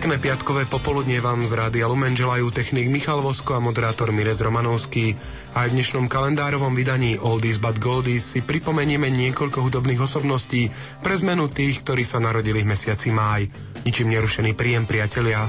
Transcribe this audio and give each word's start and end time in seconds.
Pekné 0.00 0.16
piatkové 0.16 0.64
popoludnie 0.64 1.20
vám 1.20 1.44
z 1.44 1.52
Rádia 1.52 1.84
Lumen 1.84 2.16
želajú 2.16 2.48
technik 2.48 2.88
Michal 2.88 3.20
Vosko 3.20 3.52
a 3.52 3.60
moderátor 3.60 4.08
Mirez 4.16 4.40
Romanovský. 4.40 5.12
Aj 5.52 5.68
v 5.68 5.76
dnešnom 5.76 6.08
kalendárovom 6.08 6.72
vydaní 6.72 7.20
Oldies 7.20 7.60
but 7.60 7.76
Goldies 7.76 8.24
si 8.24 8.40
pripomenieme 8.40 9.12
niekoľko 9.12 9.60
hudobných 9.60 10.00
osobností 10.00 10.72
pre 11.04 11.20
zmenu 11.20 11.52
tých, 11.52 11.84
ktorí 11.84 12.00
sa 12.08 12.16
narodili 12.16 12.64
v 12.64 12.72
mesiaci 12.72 13.12
máj. 13.12 13.52
Ničím 13.84 14.16
nerušený 14.16 14.56
príjem, 14.56 14.88
priatelia. 14.88 15.44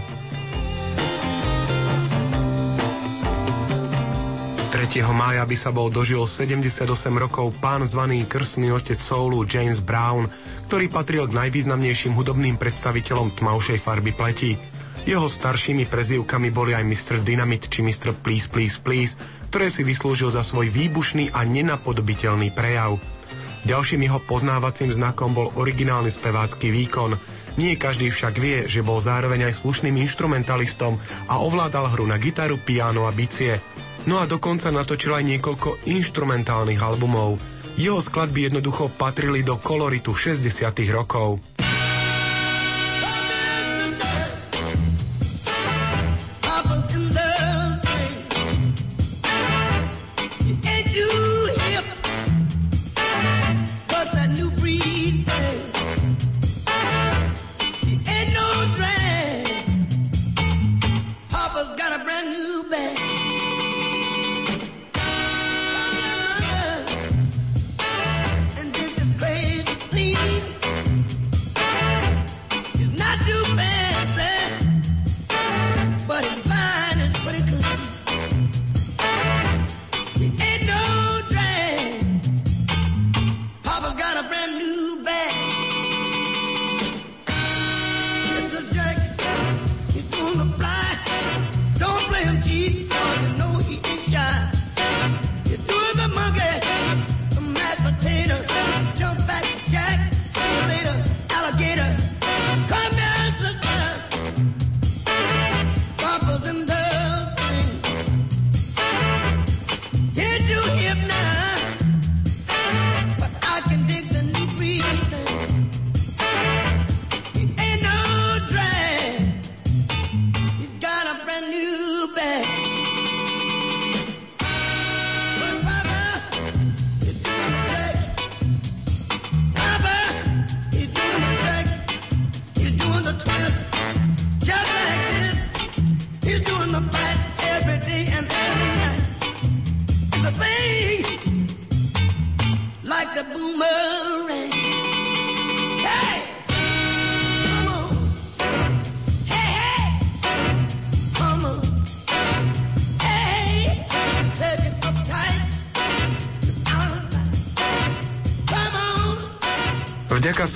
3. 4.91 5.07
mája 5.15 5.47
by 5.47 5.55
sa 5.55 5.71
bol 5.71 5.87
dožil 5.87 6.19
78 6.27 6.83
rokov 7.15 7.55
pán 7.63 7.87
zvaný 7.87 8.27
krstný 8.27 8.75
otec 8.75 8.99
soulu 8.99 9.47
James 9.47 9.79
Brown, 9.79 10.27
ktorý 10.67 10.91
patril 10.91 11.23
k 11.31 11.37
najvýznamnejším 11.39 12.11
hudobným 12.11 12.59
predstaviteľom 12.59 13.31
tmavšej 13.39 13.79
farby 13.79 14.11
pleti. 14.11 14.59
Jeho 15.07 15.31
staršími 15.31 15.87
prezývkami 15.87 16.51
boli 16.51 16.75
aj 16.75 16.83
Mr. 16.83 17.23
Dynamite 17.23 17.71
či 17.71 17.87
Mr. 17.87 18.11
Please 18.19 18.51
Please 18.51 18.83
Please, 18.83 19.15
ktoré 19.47 19.71
si 19.71 19.87
vyslúžil 19.87 20.27
za 20.27 20.43
svoj 20.43 20.67
výbušný 20.67 21.31
a 21.31 21.47
nenapodobiteľný 21.47 22.51
prejav. 22.51 22.99
Ďalším 23.63 24.11
jeho 24.11 24.19
poznávacím 24.19 24.91
znakom 24.91 25.31
bol 25.31 25.55
originálny 25.55 26.11
spevácky 26.11 26.67
výkon. 26.67 27.15
Nie 27.55 27.79
každý 27.79 28.11
však 28.11 28.35
vie, 28.35 28.67
že 28.67 28.83
bol 28.83 28.99
zároveň 28.99 29.55
aj 29.55 29.63
slušným 29.63 29.95
instrumentalistom 30.03 30.99
a 31.31 31.39
ovládal 31.39 31.95
hru 31.95 32.03
na 32.11 32.19
gitaru, 32.19 32.59
piano 32.59 33.07
a 33.07 33.15
bicie. 33.15 33.55
No 34.09 34.17
a 34.17 34.25
dokonca 34.25 34.73
natočil 34.73 35.13
aj 35.13 35.23
niekoľko 35.25 35.85
instrumentálnych 35.85 36.81
albumov– 36.81 37.37
jeho 37.79 38.03
skladby 38.03 38.51
jednoducho 38.51 38.91
patrili 38.93 39.47
do 39.47 39.55
koloritu 39.55 40.11
60. 40.11 40.43
rokov. 40.91 41.39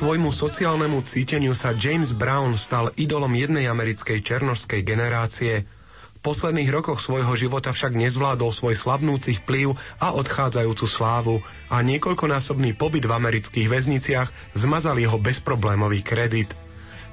Svojmu 0.06 0.30
sociálnemu 0.30 1.02
cíteniu 1.02 1.58
sa 1.58 1.74
James 1.74 2.14
Brown 2.14 2.62
stal 2.62 2.94
idolom 2.94 3.34
jednej 3.34 3.66
americkej 3.66 4.22
černožskej 4.22 4.86
generácie. 4.86 5.66
V 5.66 6.20
posledných 6.22 6.70
rokoch 6.70 7.02
svojho 7.02 7.34
života 7.34 7.74
však 7.74 7.98
nezvládol 7.98 8.54
svoj 8.54 8.78
slabnúci 8.78 9.42
vplyv 9.42 9.74
a 9.98 10.14
odchádzajúcu 10.14 10.86
slávu 10.86 11.42
a 11.74 11.82
niekoľkonásobný 11.82 12.78
pobyt 12.78 13.10
v 13.10 13.18
amerických 13.18 13.66
väzniciach 13.66 14.30
zmazal 14.54 15.02
jeho 15.02 15.18
bezproblémový 15.18 16.06
kredit. 16.06 16.54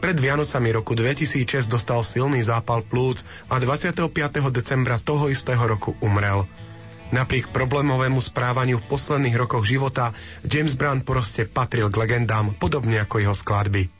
Pred 0.04 0.20
Vianocami 0.20 0.76
roku 0.76 0.92
2006 0.92 1.72
dostal 1.72 2.04
silný 2.04 2.44
zápal 2.44 2.84
plúc 2.84 3.25
a 3.48 3.56
25. 3.56 4.04
decembra 4.52 5.00
toho 5.00 5.32
istého 5.32 5.64
roku 5.64 5.97
umrel. 6.04 6.44
Napriek 7.12 7.52
problémovému 7.52 8.24
správaniu 8.24 8.80
v 8.80 8.88
posledných 8.88 9.36
rokoch 9.36 9.68
života 9.68 10.16
James 10.48 10.72
Brown 10.80 11.04
proste 11.04 11.44
patril 11.44 11.92
k 11.92 12.00
legendám, 12.00 12.56
podobne 12.56 13.04
ako 13.04 13.20
jeho 13.20 13.36
skladby. 13.36 13.92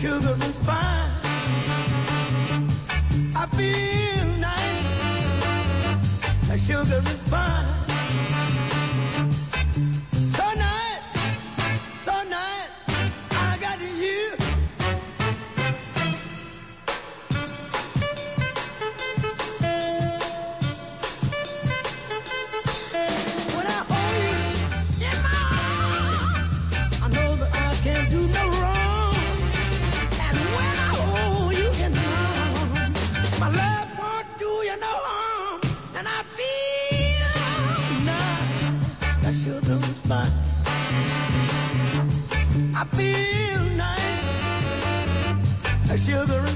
Sugar 0.00 0.32
and 0.32 0.54
spice. 0.54 1.10
I 3.36 3.46
feel 3.52 4.26
nice, 6.48 6.66
sugar 6.66 7.02
and 7.06 7.18
spice. 7.18 7.79
Feel 42.92 43.64
nice, 43.76 44.86
sugar 46.06 46.49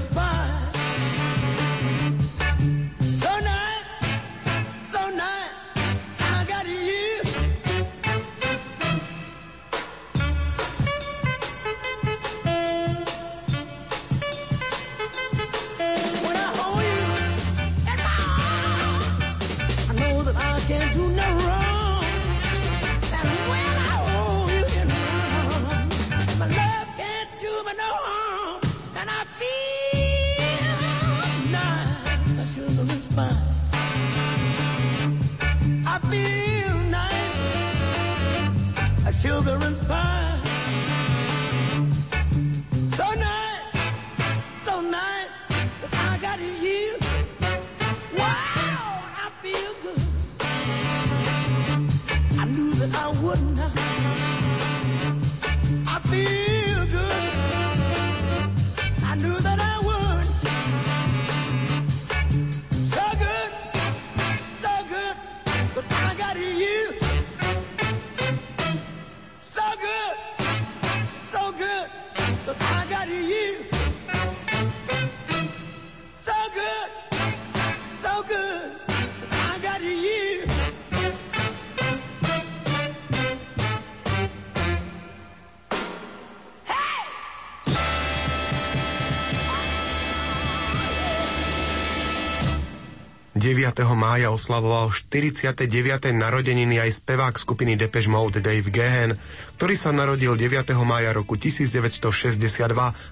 mája 93.83 94.31
oslavoval 94.31 94.95
49. 94.95 95.67
narodeniny 96.15 96.79
aj 96.79 97.03
spevák 97.03 97.35
skupiny 97.35 97.75
Depeche 97.75 98.07
Mode 98.07 98.39
Dave 98.39 98.71
Gehen, 98.71 99.19
ktorý 99.59 99.75
sa 99.75 99.91
narodil 99.91 100.39
9. 100.39 100.71
mája 100.87 101.11
roku 101.11 101.35
1962 101.35 102.39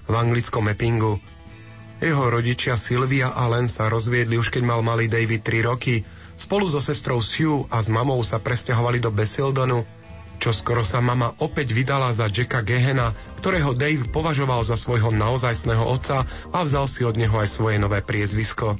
v 0.08 0.14
anglickom 0.16 0.64
Eppingu. 0.72 1.20
Jeho 2.00 2.24
rodičia 2.32 2.80
Sylvia 2.80 3.36
a 3.36 3.44
Len 3.52 3.68
sa 3.68 3.92
rozviedli 3.92 4.40
už 4.40 4.48
keď 4.48 4.64
mal 4.64 4.80
malý 4.80 5.12
David 5.12 5.44
3 5.44 5.68
roky. 5.68 6.00
Spolu 6.40 6.64
so 6.64 6.80
sestrou 6.80 7.20
Sue 7.20 7.68
a 7.68 7.84
s 7.84 7.92
mamou 7.92 8.24
sa 8.24 8.40
presťahovali 8.40 9.04
do 9.04 9.12
Basildonu, 9.12 9.84
čo 10.42 10.50
skoro 10.50 10.82
sa 10.82 10.98
mama 10.98 11.32
opäť 11.40 11.72
vydala 11.72 12.10
za 12.12 12.26
Jacka 12.28 12.64
Gehena, 12.64 13.12
ktorého 13.40 13.76
Dave 13.76 14.08
považoval 14.08 14.64
za 14.64 14.80
svojho 14.80 15.12
naozajstného 15.14 15.84
otca 15.84 16.24
a 16.52 16.58
vzal 16.64 16.88
si 16.90 17.04
od 17.04 17.20
neho 17.20 17.36
aj 17.36 17.48
svoje 17.48 17.76
nové 17.76 18.00
priezvisko. 18.00 18.76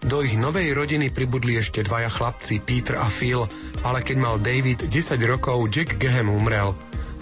Do 0.00 0.24
ich 0.24 0.32
novej 0.32 0.72
rodiny 0.72 1.12
pribudli 1.12 1.60
ešte 1.60 1.84
dvaja 1.84 2.08
chlapci, 2.08 2.56
Peter 2.64 2.96
a 2.96 3.08
Phil, 3.12 3.44
ale 3.84 4.00
keď 4.00 4.16
mal 4.16 4.36
David 4.40 4.88
10 4.88 5.20
rokov, 5.28 5.68
Jack 5.68 6.00
Gehem 6.00 6.32
umrel. 6.32 6.72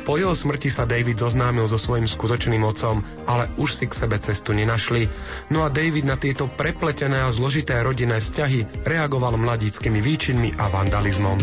Po 0.06 0.16
jeho 0.16 0.32
smrti 0.32 0.70
sa 0.70 0.88
David 0.88 1.20
zoznámil 1.20 1.68
so 1.68 1.76
svojím 1.76 2.08
skutočným 2.08 2.64
otcom, 2.64 3.04
ale 3.28 3.50
už 3.60 3.76
si 3.76 3.84
k 3.90 3.98
sebe 3.98 4.16
cestu 4.22 4.54
nenašli. 4.54 5.04
No 5.52 5.66
a 5.66 5.68
David 5.68 6.06
na 6.06 6.16
tieto 6.16 6.48
prepletené 6.48 7.18
a 7.18 7.34
zložité 7.34 7.76
rodinné 7.82 8.22
vzťahy 8.22 8.88
reagoval 8.88 9.36
mladíckými 9.36 10.00
výčinmi 10.00 10.54
a 10.56 10.70
vandalizmom. 10.70 11.38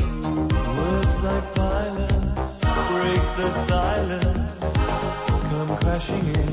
Come 5.56 5.78
crashing 5.82 6.26
in 6.36 6.52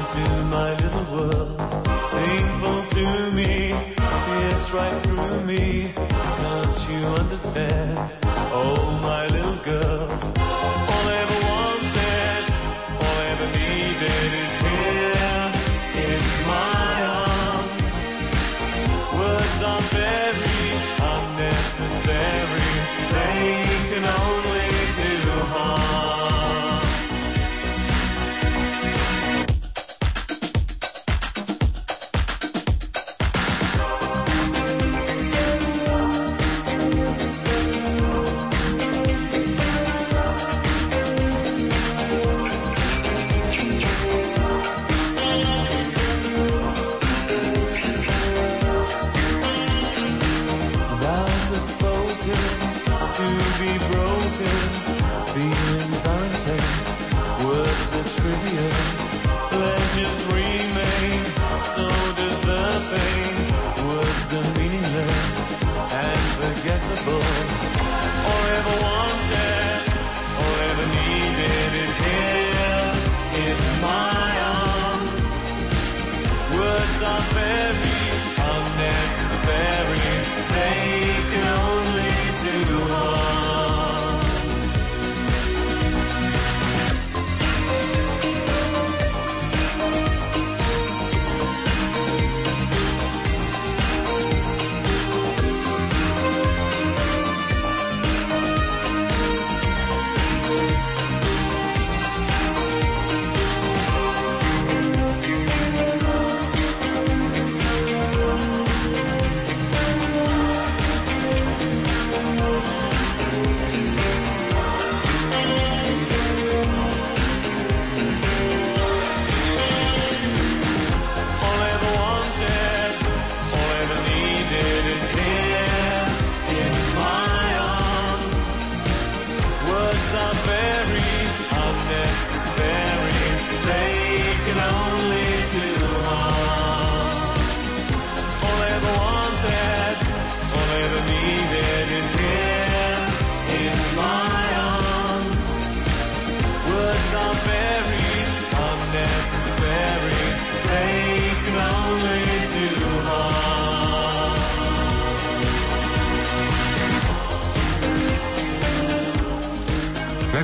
into 0.00 0.22
my 0.50 0.74
little 0.74 1.06
world. 1.12 1.99
Painful 2.20 2.82
to 2.96 3.30
me, 3.32 3.72
pierce 3.96 4.72
right 4.72 5.02
through 5.04 5.40
me. 5.46 5.86
Can't 5.96 6.88
you 6.90 7.06
understand? 7.16 8.16
Oh, 8.52 9.00
my 9.02 9.26
little 9.28 9.56
girl. 9.64 10.89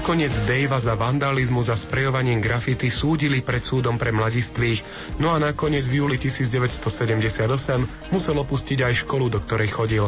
Nakoniec 0.07 0.47
Davea 0.47 0.79
za 0.79 0.95
vandalizmus 0.95 1.67
a 1.67 1.75
sprejovaním 1.75 2.39
grafity 2.39 2.95
súdili 2.95 3.43
pred 3.43 3.67
súdom 3.67 3.99
pre 3.99 4.15
mladistvých, 4.15 4.87
no 5.19 5.35
a 5.35 5.43
nakoniec 5.43 5.83
v 5.91 5.99
júli 5.99 6.15
1978 6.15 8.15
musel 8.15 8.37
opustiť 8.39 8.87
aj 8.87 9.03
školu, 9.03 9.35
do 9.35 9.43
ktorej 9.43 9.75
chodil. 9.75 10.07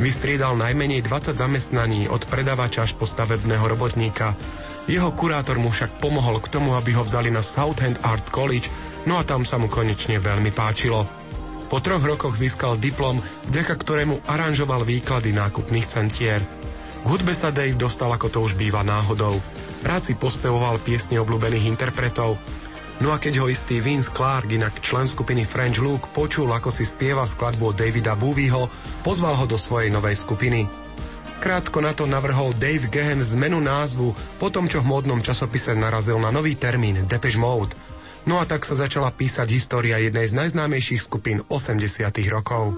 Vystriedal 0.00 0.56
najmenej 0.56 1.04
20 1.04 1.44
zamestnaní 1.44 2.08
od 2.08 2.24
predavača 2.24 2.88
až 2.88 2.96
po 2.96 3.04
stavebného 3.04 3.68
robotníka. 3.68 4.32
Jeho 4.88 5.12
kurátor 5.12 5.60
mu 5.60 5.76
však 5.76 6.00
pomohol 6.00 6.40
k 6.40 6.48
tomu, 6.48 6.72
aby 6.72 6.96
ho 6.96 7.04
vzali 7.04 7.28
na 7.28 7.44
Southend 7.44 8.00
Art 8.00 8.32
College, 8.32 8.72
no 9.04 9.20
a 9.20 9.28
tam 9.28 9.44
sa 9.44 9.60
mu 9.60 9.68
konečne 9.68 10.24
veľmi 10.24 10.56
páčilo. 10.56 11.04
Po 11.68 11.84
troch 11.84 12.00
rokoch 12.00 12.32
získal 12.32 12.80
diplom, 12.80 13.20
vďaka 13.52 13.76
ktorému 13.76 14.24
aranžoval 14.24 14.88
výklady 14.88 15.36
nákupných 15.36 15.84
centier. 15.84 16.40
K 17.02 17.06
hudbe 17.06 17.32
sa 17.34 17.54
Dave 17.54 17.78
dostal, 17.78 18.10
ako 18.10 18.28
to 18.28 18.38
už 18.44 18.58
býva 18.58 18.86
náhodou. 18.86 19.38
Rád 19.86 20.02
si 20.10 20.14
pospevoval 20.18 20.82
piesne 20.82 21.22
obľúbených 21.22 21.70
interpretov. 21.70 22.38
No 22.98 23.14
a 23.14 23.22
keď 23.22 23.42
ho 23.42 23.46
istý 23.46 23.78
Vince 23.78 24.10
Clark, 24.10 24.50
inak 24.50 24.82
člen 24.82 25.06
skupiny 25.06 25.46
French 25.46 25.78
Look, 25.78 26.10
počul, 26.10 26.50
ako 26.50 26.74
si 26.74 26.82
spieva 26.82 27.22
skladbu 27.22 27.70
od 27.70 27.78
Davida 27.78 28.18
Bowieho, 28.18 28.66
pozval 29.06 29.38
ho 29.38 29.46
do 29.46 29.54
svojej 29.54 29.94
novej 29.94 30.18
skupiny. 30.18 30.66
Krátko 31.38 31.78
na 31.78 31.94
to 31.94 32.10
navrhol 32.10 32.50
Dave 32.58 32.90
Gehen 32.90 33.22
zmenu 33.22 33.62
názvu 33.62 34.10
po 34.42 34.50
tom, 34.50 34.66
čo 34.66 34.82
v 34.82 34.90
módnom 34.90 35.22
časopise 35.22 35.70
narazil 35.78 36.18
na 36.18 36.34
nový 36.34 36.58
termín 36.58 37.06
Depeche 37.06 37.38
Mode– 37.38 37.78
No 38.28 38.36
a 38.36 38.44
tak 38.44 38.68
sa 38.68 38.76
začala 38.76 39.08
písať 39.08 39.48
história 39.48 39.96
jednej 39.96 40.28
z 40.28 40.36
najznámejších 40.36 41.00
skupín 41.00 41.40
80 41.48 42.12
rokov. 42.28 42.76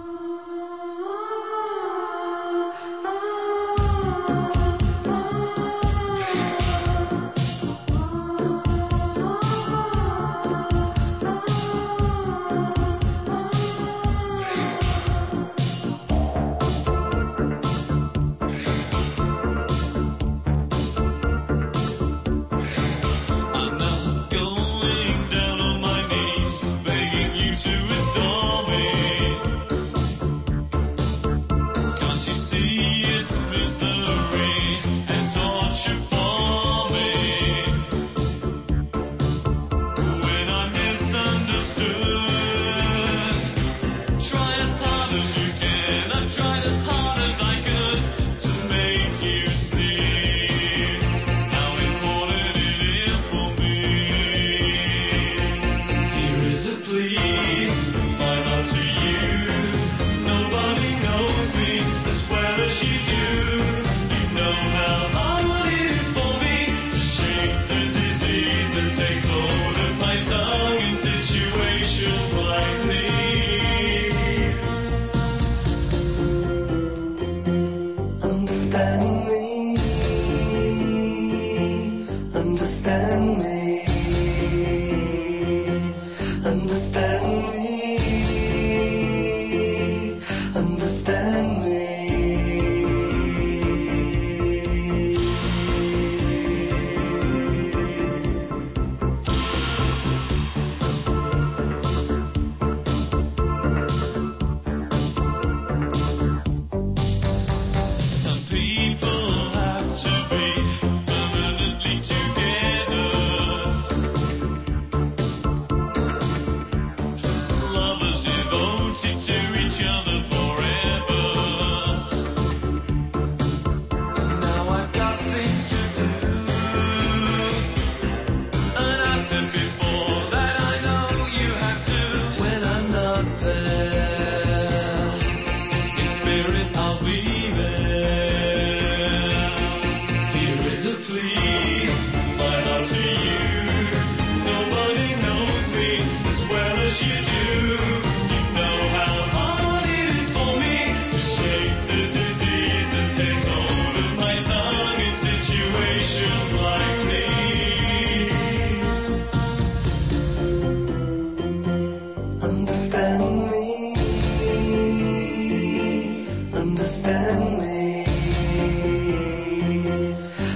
understand 166.71 167.59
me. 167.59 168.05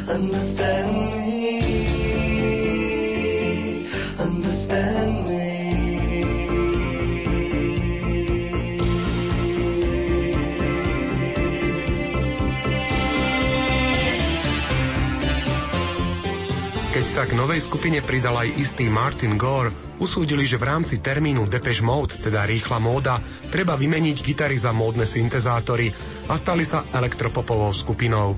Understand 0.08 0.63
sa 17.14 17.30
k 17.30 17.38
novej 17.38 17.62
skupine 17.62 18.02
pridal 18.02 18.42
aj 18.42 18.58
istý 18.58 18.90
Martin 18.90 19.38
Gore, 19.38 19.70
usúdili, 20.02 20.50
že 20.50 20.58
v 20.58 20.66
rámci 20.66 20.98
termínu 20.98 21.46
Depeche 21.46 21.86
Mode, 21.86 22.18
teda 22.18 22.42
rýchla 22.42 22.82
móda, 22.82 23.22
treba 23.54 23.78
vymeniť 23.78 24.18
gitary 24.18 24.58
za 24.58 24.74
módne 24.74 25.06
syntezátory 25.06 25.94
a 26.26 26.34
stali 26.34 26.66
sa 26.66 26.82
elektropopovou 26.90 27.70
skupinou. 27.70 28.34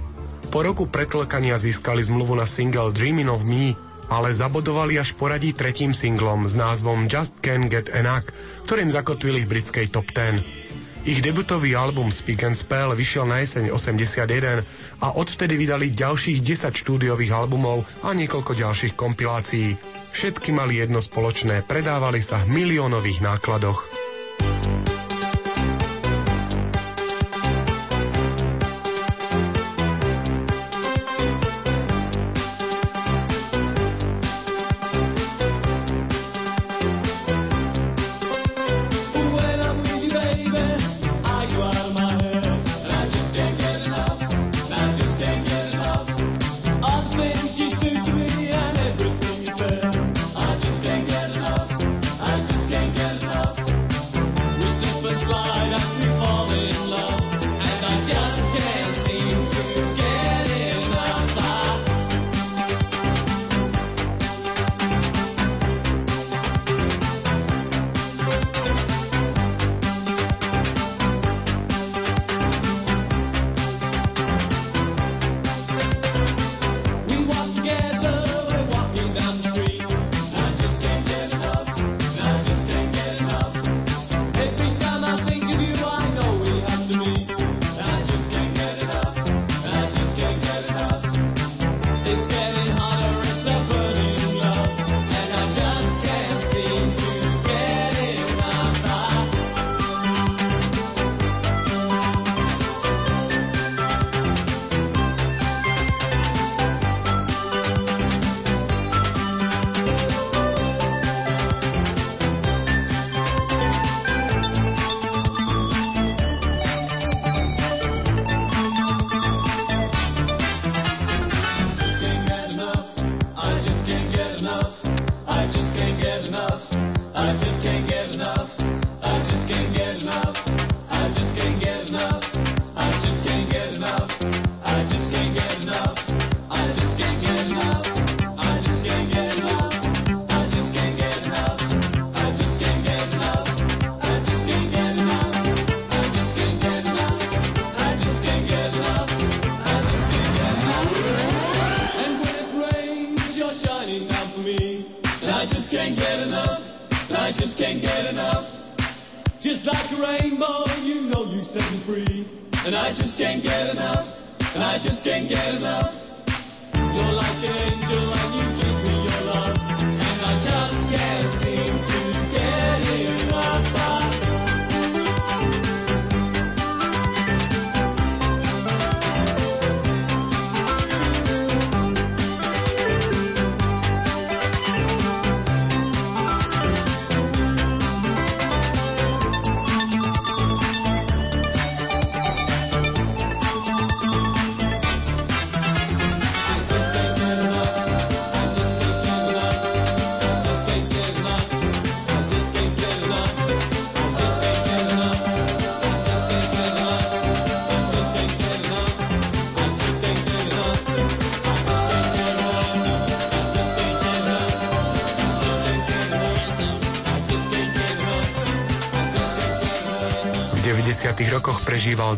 Po 0.53 0.61
roku 0.61 0.93
pretlkania 0.93 1.57
získali 1.57 2.05
zmluvu 2.05 2.37
na 2.37 2.45
single 2.45 2.93
Dreaming 2.93 3.33
of 3.33 3.49
Me, 3.49 3.73
ale 4.13 4.37
zabodovali 4.37 5.01
až 5.01 5.17
poradí 5.17 5.57
tretím 5.57 5.97
singlom 5.97 6.45
s 6.45 6.53
názvom 6.53 7.09
Just 7.09 7.41
Can't 7.41 7.73
Get 7.73 7.89
Enough, 7.89 8.29
ktorým 8.69 8.93
zakotvili 8.93 9.49
v 9.49 9.57
britskej 9.57 9.89
top 9.89 10.13
10. 10.13 10.66
Ich 11.07 11.23
debutový 11.23 11.79
album 11.79 12.11
Speak 12.11 12.43
and 12.43 12.59
Spell 12.59 12.91
vyšiel 12.91 13.31
na 13.31 13.39
jeseň 13.39 13.71
81 13.71 14.67
a 14.99 15.15
odvtedy 15.15 15.55
vydali 15.55 15.95
ďalších 15.95 16.43
10 16.43 16.75
štúdiových 16.75 17.31
albumov 17.31 17.87
a 18.03 18.11
niekoľko 18.11 18.59
ďalších 18.59 18.99
kompilácií. 18.99 19.79
Všetky 20.11 20.51
mali 20.51 20.83
jedno 20.83 20.99
spoločné, 20.99 21.63
predávali 21.63 22.19
sa 22.19 22.43
v 22.43 22.59
miliónových 22.59 23.23
nákladoch. 23.23 23.96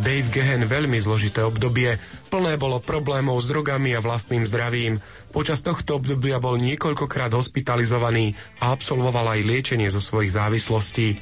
Dave 0.09 0.33
Gehen 0.33 0.65
veľmi 0.65 0.97
zložité 1.05 1.45
obdobie. 1.45 2.01
Plné 2.33 2.57
bolo 2.57 2.81
problémov 2.81 3.45
s 3.45 3.53
drogami 3.53 3.93
a 3.93 4.01
vlastným 4.01 4.41
zdravím. 4.49 5.05
Počas 5.37 5.61
tohto 5.61 6.01
obdobia 6.01 6.41
bol 6.41 6.57
niekoľkokrát 6.57 7.29
hospitalizovaný 7.37 8.33
a 8.65 8.73
absolvoval 8.73 9.37
aj 9.37 9.45
liečenie 9.45 9.85
zo 9.93 10.01
svojich 10.01 10.33
závislostí. 10.33 11.21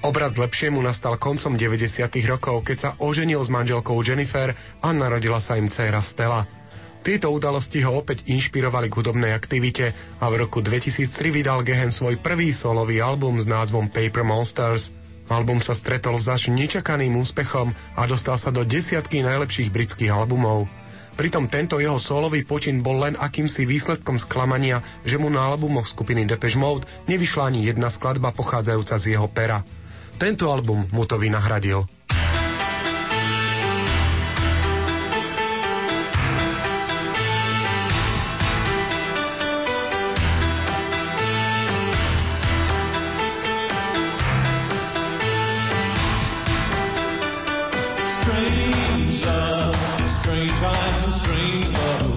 Obrad 0.00 0.32
lepšiemu 0.32 0.80
nastal 0.80 1.20
koncom 1.20 1.60
90. 1.60 2.08
rokov, 2.24 2.64
keď 2.64 2.76
sa 2.80 2.90
oženil 2.96 3.44
s 3.44 3.52
manželkou 3.52 4.00
Jennifer 4.00 4.56
a 4.80 4.88
narodila 4.96 5.36
sa 5.36 5.60
im 5.60 5.68
dcéra 5.68 6.00
Stella. 6.00 6.48
Tieto 7.04 7.28
udalosti 7.28 7.84
ho 7.84 8.00
opäť 8.00 8.24
inšpirovali 8.32 8.88
k 8.88 8.96
hudobnej 8.96 9.36
aktivite 9.36 9.92
a 10.24 10.32
v 10.32 10.48
roku 10.48 10.64
2003 10.64 11.04
vydal 11.36 11.60
Gehen 11.60 11.92
svoj 11.92 12.16
prvý 12.16 12.56
solový 12.56 13.04
album 13.04 13.36
s 13.36 13.44
názvom 13.44 13.92
Paper 13.92 14.24
Monsters. 14.24 14.99
Album 15.30 15.62
sa 15.62 15.78
stretol 15.78 16.18
s 16.18 16.26
až 16.26 16.50
nečakaným 16.50 17.14
úspechom 17.14 17.70
a 17.94 18.02
dostal 18.10 18.34
sa 18.34 18.50
do 18.50 18.66
desiatky 18.66 19.22
najlepších 19.22 19.70
britských 19.70 20.10
albumov. 20.10 20.66
Pritom 21.14 21.46
tento 21.46 21.78
jeho 21.78 22.02
solový 22.02 22.42
počin 22.42 22.82
bol 22.82 22.98
len 22.98 23.14
akýmsi 23.14 23.62
výsledkom 23.62 24.18
sklamania, 24.18 24.82
že 25.06 25.22
mu 25.22 25.30
na 25.30 25.46
albumoch 25.46 25.86
skupiny 25.86 26.26
Depeche 26.26 26.58
Mode 26.58 26.88
nevyšla 27.06 27.46
ani 27.46 27.70
jedna 27.70 27.94
skladba 27.94 28.34
pochádzajúca 28.34 28.96
z 28.98 29.04
jeho 29.14 29.30
pera. 29.30 29.62
Tento 30.18 30.50
album 30.50 30.90
mu 30.90 31.06
to 31.06 31.14
vynahradil. 31.14 31.86
And 51.60 51.68
strange 51.68 52.09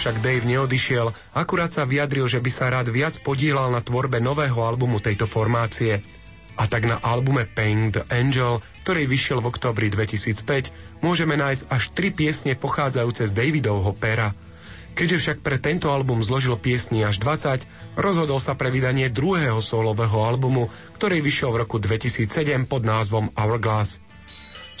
však 0.00 0.24
Dave 0.24 0.48
neodišiel, 0.48 1.12
akurát 1.36 1.68
sa 1.68 1.84
vyjadril, 1.84 2.24
že 2.24 2.40
by 2.40 2.48
sa 2.48 2.72
rád 2.72 2.88
viac 2.88 3.20
podielal 3.20 3.68
na 3.68 3.84
tvorbe 3.84 4.16
nového 4.16 4.56
albumu 4.56 4.96
tejto 4.96 5.28
formácie. 5.28 6.00
A 6.56 6.64
tak 6.64 6.88
na 6.88 6.96
albume 7.04 7.44
Paying 7.44 7.92
the 7.92 8.04
Angel, 8.08 8.64
ktorý 8.80 9.04
vyšiel 9.04 9.44
v 9.44 9.52
oktobri 9.52 9.92
2005, 9.92 11.04
môžeme 11.04 11.36
nájsť 11.36 11.68
až 11.68 11.82
tri 11.92 12.08
piesne 12.16 12.56
pochádzajúce 12.56 13.28
z 13.28 13.32
Davidovho 13.36 13.92
pera. 13.92 14.32
Keďže 14.96 15.20
však 15.20 15.38
pre 15.44 15.60
tento 15.60 15.92
album 15.92 16.24
zložil 16.24 16.56
piesni 16.56 17.04
až 17.04 17.20
20, 17.20 18.00
rozhodol 18.00 18.40
sa 18.40 18.56
pre 18.56 18.72
vydanie 18.72 19.12
druhého 19.12 19.60
solového 19.60 20.16
albumu, 20.24 20.72
ktorý 20.96 21.20
vyšiel 21.20 21.52
v 21.52 21.60
roku 21.68 21.76
2007 21.76 22.24
pod 22.64 22.88
názvom 22.88 23.28
Hourglass. 23.36 24.00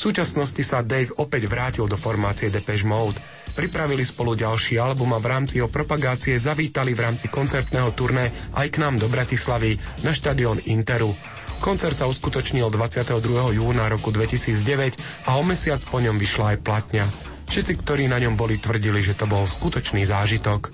súčasnosti 0.00 0.64
sa 0.64 0.80
Dave 0.80 1.12
opäť 1.20 1.44
vrátil 1.44 1.84
do 1.84 2.00
formácie 2.00 2.48
Depeche 2.48 2.88
Mode. 2.88 3.20
Pripravili 3.50 4.06
spolu 4.06 4.38
ďalší 4.38 4.78
album 4.78 5.14
a 5.14 5.22
v 5.22 5.30
rámci 5.30 5.58
jeho 5.58 5.68
propagácie 5.68 6.38
zavítali 6.38 6.94
v 6.94 7.04
rámci 7.04 7.26
koncertného 7.26 7.90
turné 7.92 8.30
aj 8.54 8.66
k 8.72 8.76
nám 8.78 8.96
do 8.96 9.10
Bratislavy 9.10 9.76
na 10.06 10.14
štadión 10.14 10.62
Interu. 10.70 11.12
Koncert 11.60 12.00
sa 12.00 12.08
uskutočnil 12.08 12.72
22. 12.72 13.60
júna 13.60 13.92
roku 13.92 14.08
2009 14.08 15.28
a 15.28 15.36
o 15.36 15.44
mesiac 15.44 15.82
po 15.92 16.00
ňom 16.00 16.16
vyšla 16.16 16.56
aj 16.56 16.58
platňa. 16.64 17.04
Všetci, 17.50 17.82
ktorí 17.82 18.06
na 18.06 18.16
ňom 18.22 18.38
boli, 18.38 18.56
tvrdili, 18.56 19.02
že 19.02 19.18
to 19.18 19.26
bol 19.26 19.42
skutočný 19.44 20.06
zážitok. 20.06 20.70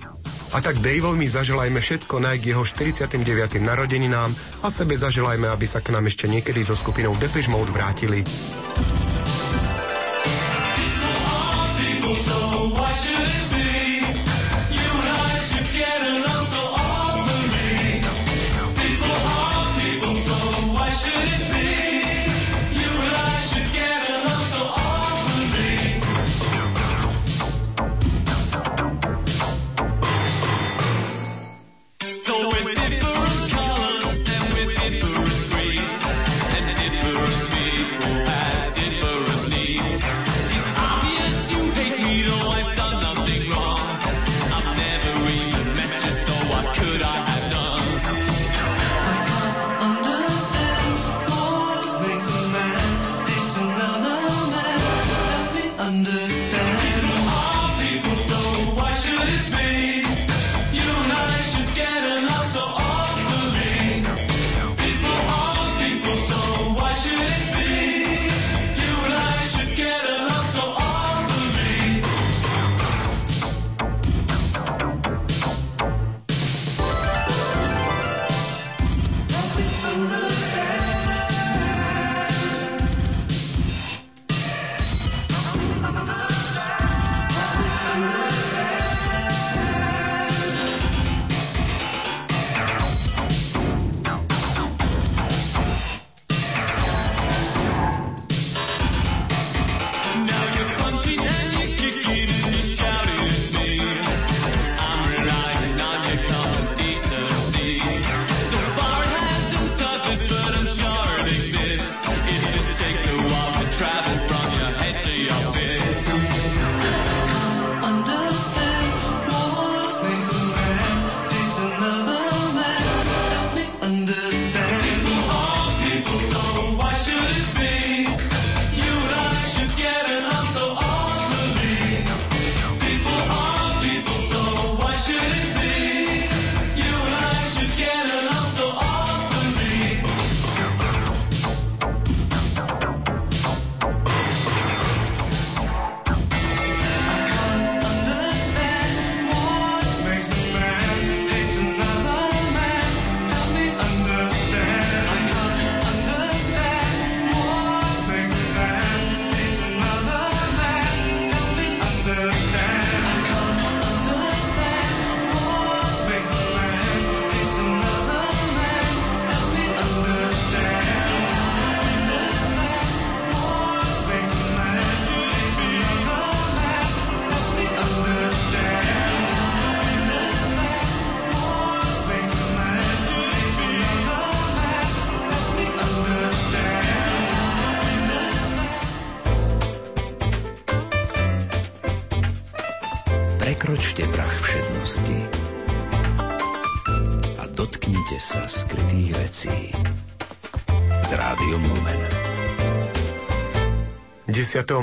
A 0.55 0.63
tak 0.63 0.79
Daveovi 0.79 1.27
zaželajme 1.27 1.81
všetko 1.81 2.23
naj 2.23 2.39
k 2.39 2.55
jeho 2.55 2.63
49. 2.63 3.19
narodeninám 3.59 4.31
a 4.63 4.67
sebe 4.71 4.95
zaželajme, 4.95 5.49
aby 5.51 5.65
sa 5.67 5.83
k 5.83 5.91
nám 5.91 6.07
ešte 6.07 6.29
niekedy 6.31 6.63
so 6.63 6.71
skupinou 6.71 7.17
Depeche 7.19 7.51
Mode 7.51 7.73
vrátili. 7.75 8.23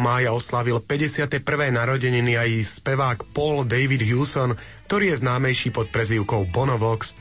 Mája 0.01 0.33
oslavil 0.33 0.81
51. 0.81 1.45
narodeniny 1.69 2.41
aj 2.41 2.81
spevák 2.81 3.37
Paul 3.37 3.69
David 3.69 4.01
Hewson, 4.01 4.57
ktorý 4.89 5.13
je 5.13 5.21
známejší 5.21 5.69
pod 5.69 5.93
prezývkou 5.93 6.49
Bonovox. 6.49 7.13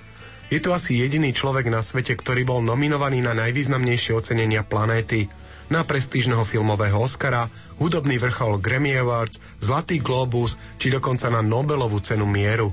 Je 0.47 0.63
to 0.63 0.71
asi 0.71 1.03
jediný 1.03 1.35
človek 1.35 1.67
na 1.67 1.83
svete, 1.83 2.15
ktorý 2.15 2.47
bol 2.47 2.59
nominovaný 2.63 3.19
na 3.19 3.35
najvýznamnejšie 3.35 4.15
ocenenia 4.15 4.63
planéty, 4.63 5.27
na 5.67 5.83
prestížneho 5.83 6.47
filmového 6.47 6.95
Oscara, 6.95 7.51
hudobný 7.83 8.15
vrchol 8.15 8.63
Grammy 8.63 8.95
Awards, 8.95 9.43
Zlatý 9.59 9.99
Globus 9.99 10.55
či 10.79 10.87
dokonca 10.87 11.27
na 11.27 11.43
Nobelovú 11.43 11.99
cenu 11.99 12.23
mieru. 12.23 12.71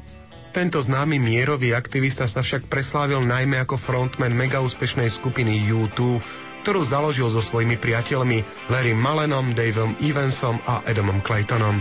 Tento 0.50 0.82
známy 0.82 1.22
mierový 1.22 1.78
aktivista 1.78 2.26
sa 2.26 2.42
však 2.42 2.66
preslávil 2.66 3.22
najmä 3.22 3.62
ako 3.62 3.78
frontman 3.78 4.34
mega 4.34 4.58
úspešnej 4.58 5.06
skupiny 5.06 5.62
U2, 5.70 6.18
ktorú 6.62 6.84
založil 6.84 7.28
so 7.32 7.40
svojimi 7.40 7.80
priateľmi 7.80 8.70
Larry 8.70 8.94
Malenom, 8.94 9.56
Daveom 9.56 9.96
Evansom 9.98 10.60
a 10.68 10.84
Adamom 10.84 11.24
Claytonom. 11.24 11.80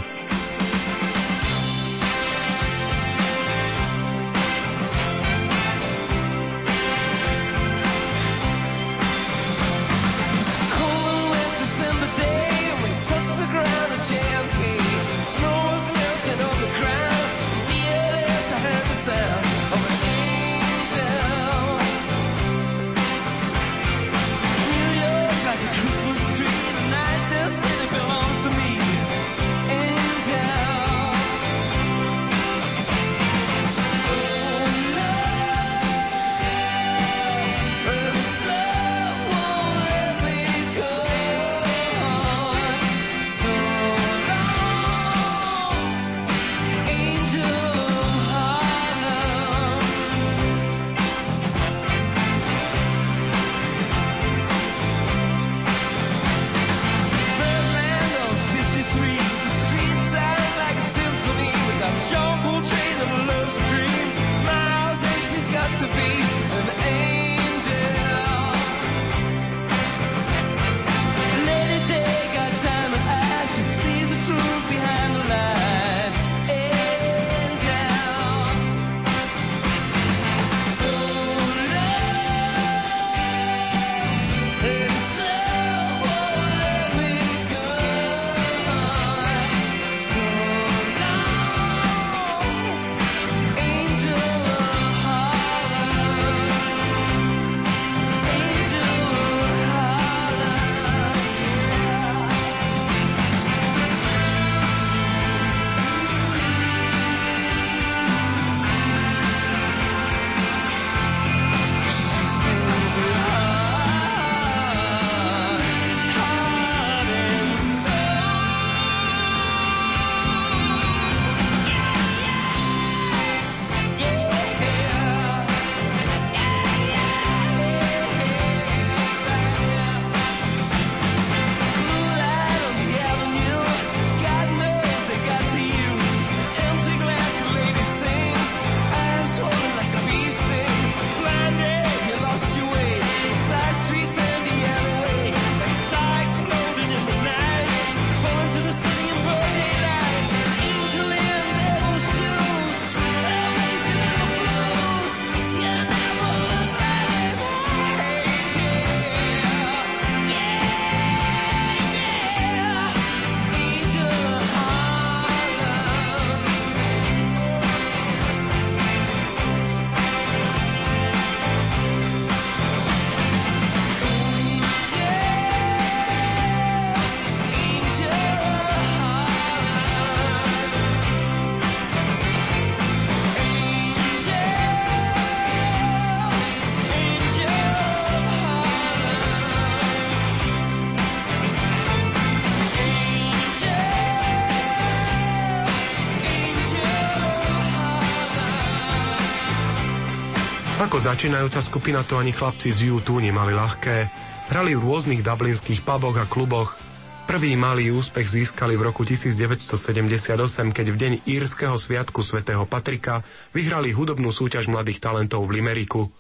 Začínajúca 201.00 201.64
skupina 201.64 202.04
to 202.04 202.20
ani 202.20 202.36
chlapci 202.36 202.76
z 202.76 202.92
U2 202.92 203.24
nemali 203.24 203.56
ľahké. 203.56 204.12
Hrali 204.52 204.76
v 204.76 204.84
rôznych 204.84 205.24
dublinských 205.24 205.88
puboch 205.88 206.20
a 206.20 206.28
kluboch. 206.28 206.76
Prvý 207.24 207.56
malý 207.56 207.96
úspech 207.96 208.28
získali 208.28 208.76
v 208.76 208.92
roku 208.92 209.08
1978, 209.08 210.76
keď 210.76 210.88
v 210.92 210.98
deň 211.00 211.14
írskeho 211.24 211.80
sviatku 211.80 212.20
svätého 212.20 212.68
Patrika 212.68 213.24
vyhrali 213.56 213.96
hudobnú 213.96 214.28
súťaž 214.36 214.68
mladých 214.68 215.00
talentov 215.00 215.48
v 215.48 215.64
Limeriku. 215.64 216.12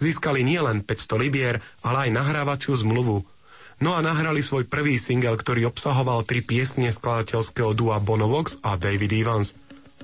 Získali 0.00 0.40
nielen 0.40 0.80
500 0.88 1.20
libier, 1.20 1.60
ale 1.84 2.08
aj 2.08 2.16
nahrávaciu 2.16 2.80
zmluvu. 2.80 3.28
No 3.84 3.92
a 3.92 4.00
nahrali 4.00 4.40
svoj 4.40 4.64
prvý 4.64 4.96
single, 4.96 5.36
ktorý 5.36 5.68
obsahoval 5.68 6.24
tri 6.24 6.40
piesne 6.40 6.88
skladateľského 6.88 7.76
dua 7.76 8.00
Bonovox 8.00 8.56
a 8.64 8.80
David 8.80 9.12
Evans. 9.12 9.52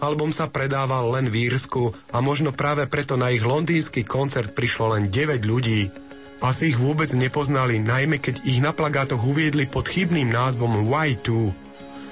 Album 0.00 0.32
sa 0.32 0.48
predával 0.48 1.12
len 1.12 1.28
v 1.28 1.52
Írsku 1.52 1.92
a 2.08 2.24
možno 2.24 2.56
práve 2.56 2.88
preto 2.88 3.20
na 3.20 3.28
ich 3.28 3.44
londýnsky 3.44 4.00
koncert 4.00 4.56
prišlo 4.56 4.96
len 4.96 5.12
9 5.12 5.44
ľudí. 5.44 5.92
Asi 6.40 6.72
ich 6.72 6.80
vôbec 6.80 7.12
nepoznali, 7.12 7.76
najmä 7.76 8.16
keď 8.16 8.40
ich 8.48 8.64
na 8.64 8.72
plagátoch 8.72 9.20
uviedli 9.20 9.68
pod 9.68 9.92
chybným 9.92 10.32
názvom 10.32 10.88
Y2. 10.88 11.52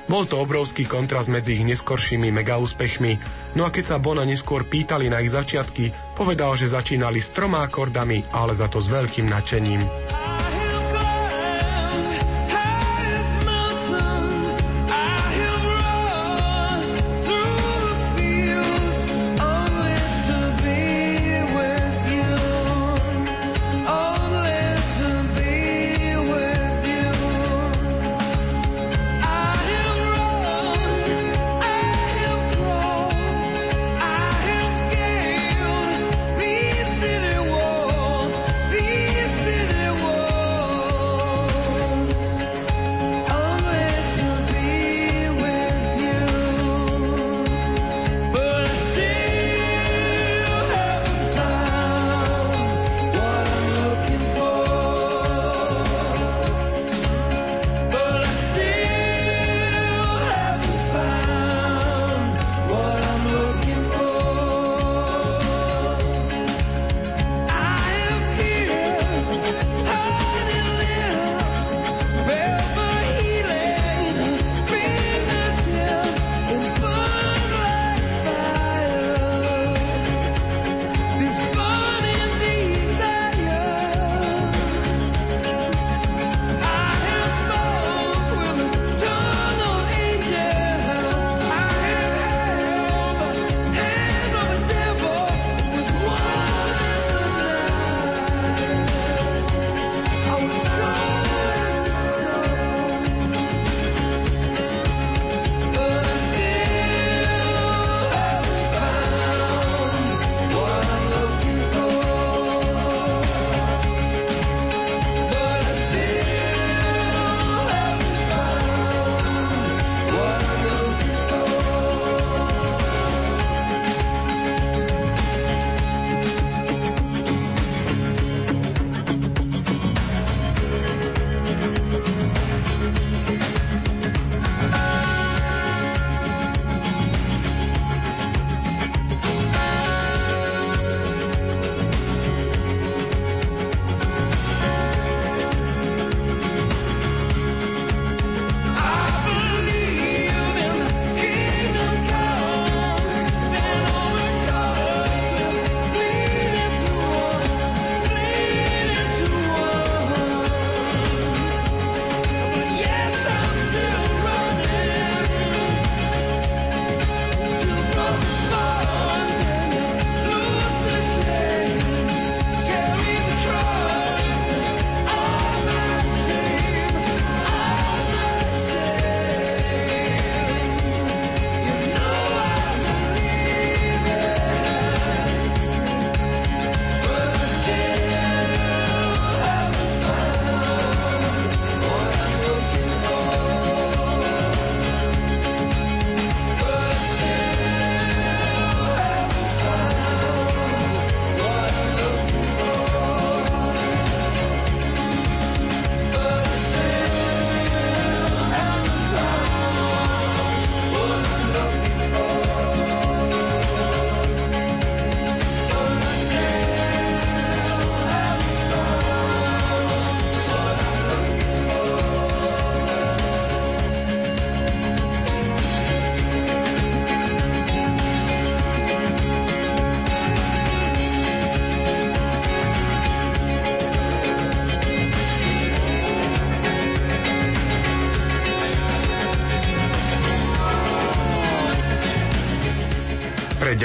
Bol 0.09 0.25
to 0.25 0.41
obrovský 0.41 0.85
kontrast 0.85 1.33
medzi 1.33 1.57
ich 1.57 1.65
neskoršími 1.65 2.29
megaúspechmi, 2.33 3.13
no 3.57 3.65
a 3.65 3.73
keď 3.73 3.85
sa 3.85 3.97
Bona 4.01 4.25
neskôr 4.25 4.69
pýtali 4.69 5.09
na 5.09 5.25
ich 5.25 5.33
začiatky, 5.33 6.17
povedal, 6.17 6.57
že 6.61 6.73
začínali 6.73 7.21
s 7.21 7.33
troma 7.33 7.65
akordami, 7.65 8.25
ale 8.33 8.53
za 8.57 8.69
to 8.69 8.85
s 8.85 8.89
veľkým 8.89 9.29
nadšením. 9.29 9.81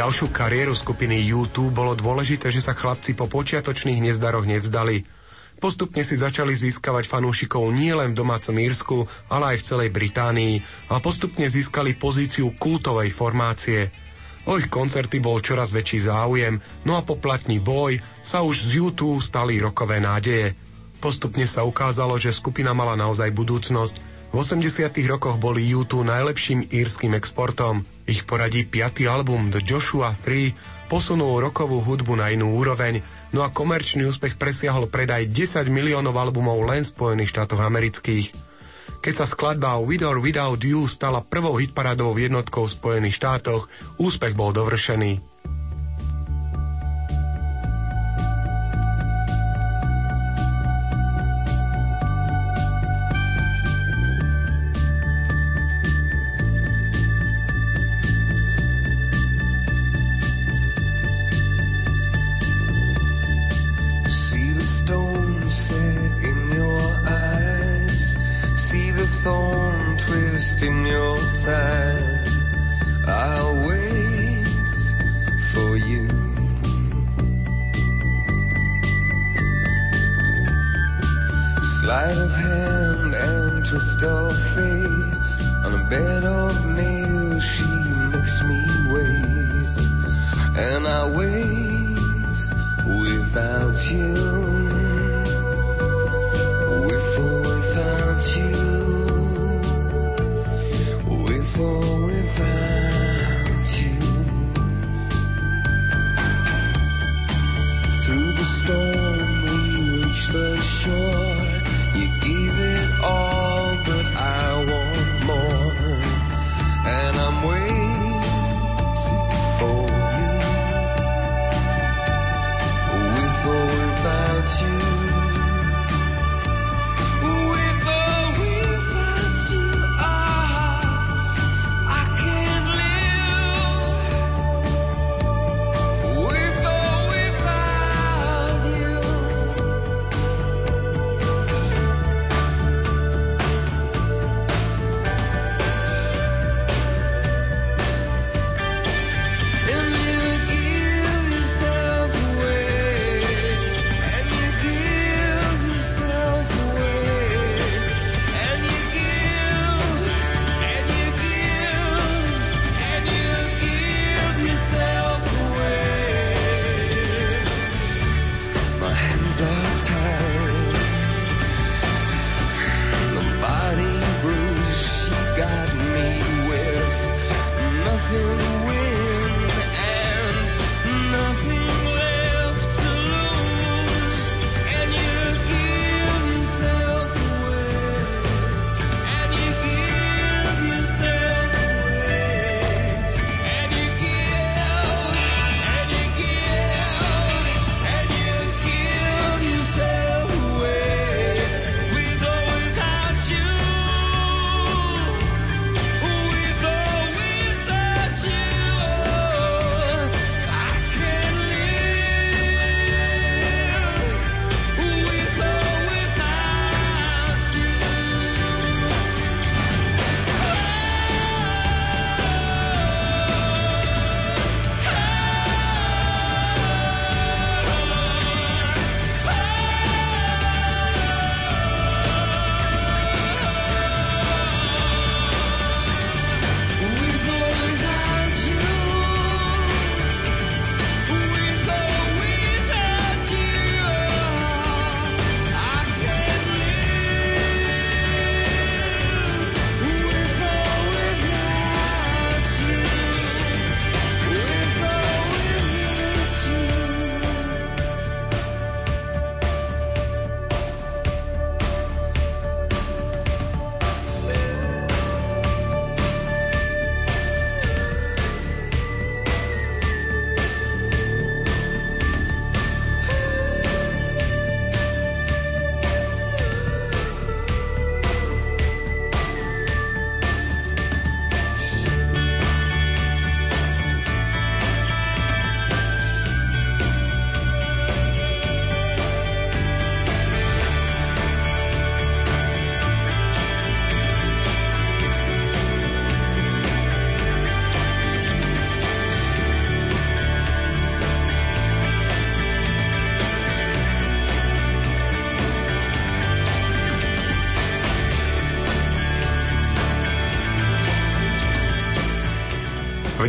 Ďalšiu 0.04 0.36
kariéru 0.36 0.76
skupiny 0.76 1.32
U2 1.32 1.72
bolo 1.72 1.96
dôležité, 1.96 2.52
že 2.52 2.60
sa 2.60 2.76
chlapci 2.76 3.16
po 3.16 3.32
počiatočných 3.32 4.04
nezdaroch 4.04 4.44
nevzdali. 4.44 5.08
Postupne 5.64 6.04
si 6.04 6.20
začali 6.20 6.52
získavať 6.52 7.08
fanúšikov 7.08 7.72
nielen 7.72 8.12
v 8.12 8.20
domácom 8.20 8.52
Írsku, 8.52 9.08
ale 9.32 9.56
aj 9.56 9.64
v 9.64 9.68
celej 9.72 9.90
Británii 9.96 10.60
a 10.92 11.00
postupne 11.00 11.48
získali 11.48 11.96
pozíciu 11.96 12.52
kultovej 12.60 13.16
formácie. 13.16 13.96
O 14.44 14.60
ich 14.60 14.68
koncerty 14.68 15.24
bol 15.24 15.40
čoraz 15.40 15.72
väčší 15.72 16.04
záujem, 16.04 16.60
no 16.84 17.00
a 17.00 17.02
poplatný 17.08 17.64
boj 17.64 18.04
sa 18.20 18.44
už 18.44 18.60
z 18.60 18.84
YouTube 18.84 19.24
stali 19.24 19.56
rokové 19.64 20.04
nádeje. 20.04 20.52
Postupne 21.00 21.48
sa 21.48 21.64
ukázalo, 21.64 22.20
že 22.20 22.36
skupina 22.36 22.76
mala 22.76 23.00
naozaj 23.00 23.32
budúcnosť. 23.32 23.96
V 24.04 24.36
80 24.36 24.68
rokoch 25.08 25.40
boli 25.40 25.64
YouTube 25.64 26.12
najlepším 26.12 26.68
írským 26.76 27.16
exportom. 27.16 27.88
Ich 28.04 28.28
poradí 28.28 28.68
piatý 28.68 29.08
album 29.08 29.48
The 29.48 29.64
Joshua 29.64 30.12
Free 30.12 30.52
posunul 30.92 31.40
rokovú 31.40 31.80
hudbu 31.80 32.20
na 32.20 32.30
inú 32.30 32.54
úroveň, 32.60 33.00
no 33.32 33.42
a 33.42 33.50
komerčný 33.50 34.06
úspech 34.06 34.36
presiahol 34.36 34.92
predaj 34.92 35.32
10 35.32 35.72
miliónov 35.72 36.14
albumov 36.14 36.62
len 36.68 36.84
v 36.84 36.92
Spojených 36.92 37.32
štátoch 37.32 37.64
amerických. 37.64 38.36
Keď 39.04 39.14
sa 39.16 39.28
skladba 39.28 39.80
With 39.84 40.04
or 40.08 40.20
Without 40.24 40.64
You 40.64 40.88
stala 40.88 41.20
prvou 41.24 41.60
hitparádovou 41.60 42.16
jednotkou 42.16 42.68
v 42.68 42.76
Spojených 42.76 43.20
štátoch, 43.20 43.68
úspech 44.00 44.32
bol 44.32 44.56
dovršený. 44.56 45.33
storm, 108.54 109.42
we 109.46 110.06
reach 110.06 110.28
the 110.28 110.58
shore. 110.62 111.13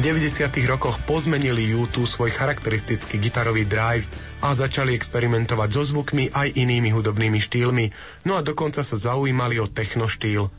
90. 0.05 0.53
rokoch 0.69 1.01
pozmenili 1.09 1.73
U2 1.73 2.05
svoj 2.05 2.29
charakteristický 2.29 3.17
gitarový 3.17 3.65
drive 3.65 4.05
a 4.45 4.53
začali 4.53 4.93
experimentovať 4.93 5.69
so 5.73 5.81
zvukmi 5.81 6.29
aj 6.29 6.61
inými 6.61 6.93
hudobnými 6.93 7.41
štýlmi, 7.41 7.89
no 8.29 8.37
a 8.37 8.45
dokonca 8.45 8.85
sa 8.85 9.01
zaujímali 9.01 9.57
o 9.57 9.65
techno 9.65 10.05
štýl. 10.05 10.53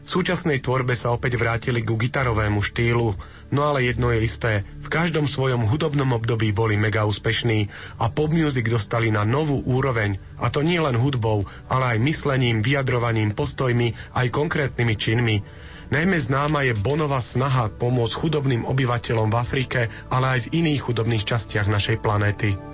V 0.00 0.08
súčasnej 0.08 0.60
tvorbe 0.60 0.92
sa 1.00 1.16
opäť 1.16 1.40
vrátili 1.40 1.80
ku 1.80 1.96
gitarovému 1.96 2.60
štýlu, 2.60 3.16
no 3.56 3.60
ale 3.64 3.88
jedno 3.88 4.12
je 4.12 4.20
isté, 4.20 4.68
v 4.84 4.92
každom 4.92 5.24
svojom 5.24 5.64
hudobnom 5.64 6.12
období 6.12 6.52
boli 6.52 6.76
mega 6.76 7.08
úspešní 7.08 7.72
a 8.04 8.12
pop 8.12 8.28
music 8.28 8.68
dostali 8.68 9.08
na 9.08 9.24
novú 9.24 9.64
úroveň, 9.64 10.20
a 10.44 10.52
to 10.52 10.60
nie 10.60 10.76
len 10.76 11.00
hudbou, 11.00 11.48
ale 11.72 11.96
aj 11.96 12.04
myslením, 12.04 12.60
vyjadrovaním, 12.60 13.32
postojmi, 13.32 13.96
aj 14.12 14.28
konkrétnymi 14.28 14.92
činmi. 14.92 15.36
Najmä 15.90 16.22
známa 16.22 16.62
je 16.62 16.78
Bonová 16.78 17.18
snaha 17.18 17.66
pomôcť 17.66 18.14
chudobným 18.14 18.62
obyvateľom 18.62 19.26
v 19.34 19.38
Afrike, 19.42 19.80
ale 20.14 20.38
aj 20.38 20.40
v 20.46 20.62
iných 20.62 20.86
chudobných 20.86 21.26
častiach 21.26 21.66
našej 21.66 21.98
planéty. 21.98 22.69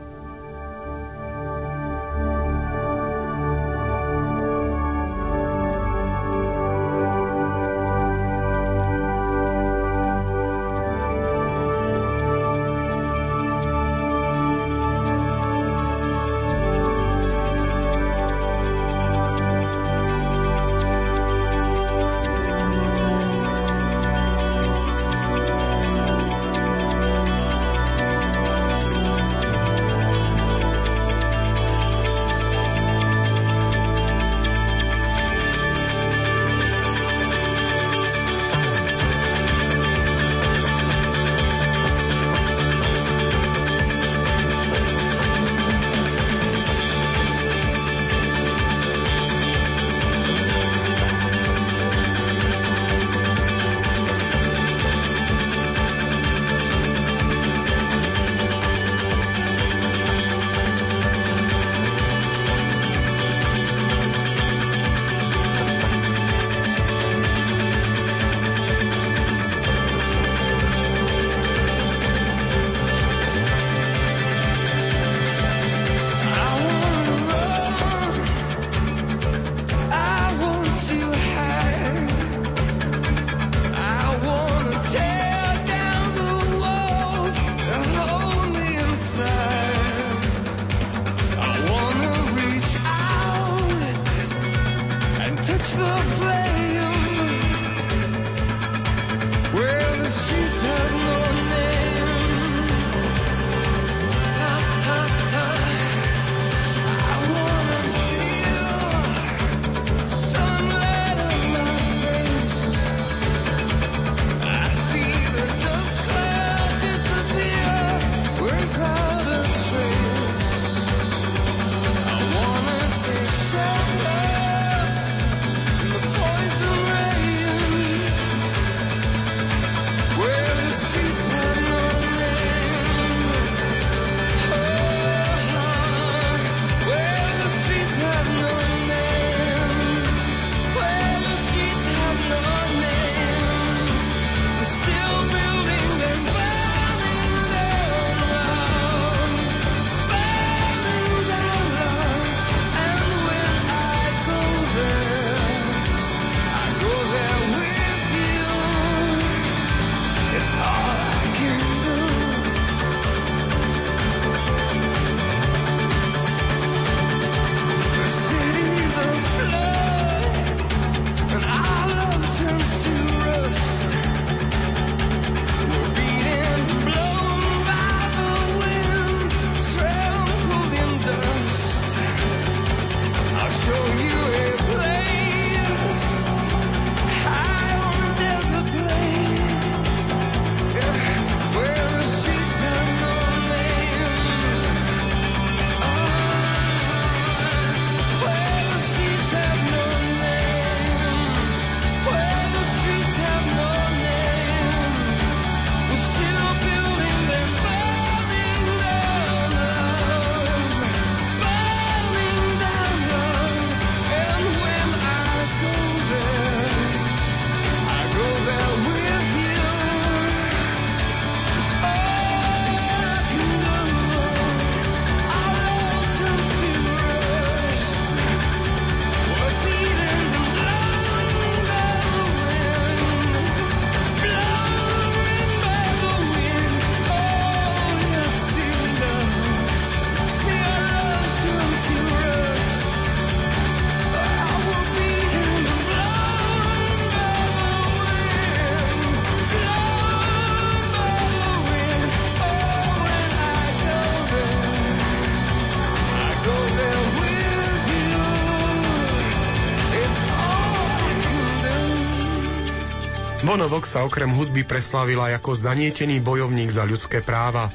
Bono 263.57 263.73
Vox 263.73 263.97
sa 263.97 264.05
okrem 264.05 264.29
hudby 264.37 264.69
preslávila 264.69 265.33
ako 265.33 265.57
zanietený 265.57 266.21
bojovník 266.21 266.69
za 266.69 266.85
ľudské 266.85 267.25
práva. 267.25 267.73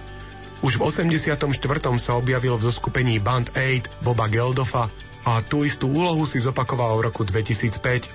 Už 0.62 0.78
v 0.78 0.94
84. 0.94 1.42
sa 1.98 2.12
objavil 2.22 2.54
v 2.54 2.70
zoskupení 2.70 3.18
Band 3.18 3.50
Aid 3.58 3.90
Boba 4.06 4.30
Geldofa 4.30 4.94
a 5.26 5.42
tú 5.42 5.66
istú 5.66 5.90
úlohu 5.90 6.22
si 6.30 6.38
zopakoval 6.38 7.02
v 7.02 7.10
roku 7.10 7.26
2005. 7.26 8.14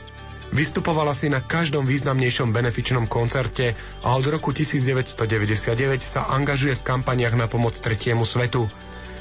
Vystupovala 0.55 1.11
si 1.11 1.27
na 1.27 1.43
každom 1.43 1.91
významnejšom 1.91 2.55
benefičnom 2.55 3.11
koncerte 3.11 3.75
a 4.07 4.15
od 4.15 4.31
roku 4.31 4.55
1999 4.55 6.07
sa 6.07 6.39
angažuje 6.39 6.79
v 6.79 6.87
kampaniach 6.87 7.35
na 7.35 7.51
pomoc 7.51 7.75
tretiemu 7.83 8.23
svetu. 8.23 8.71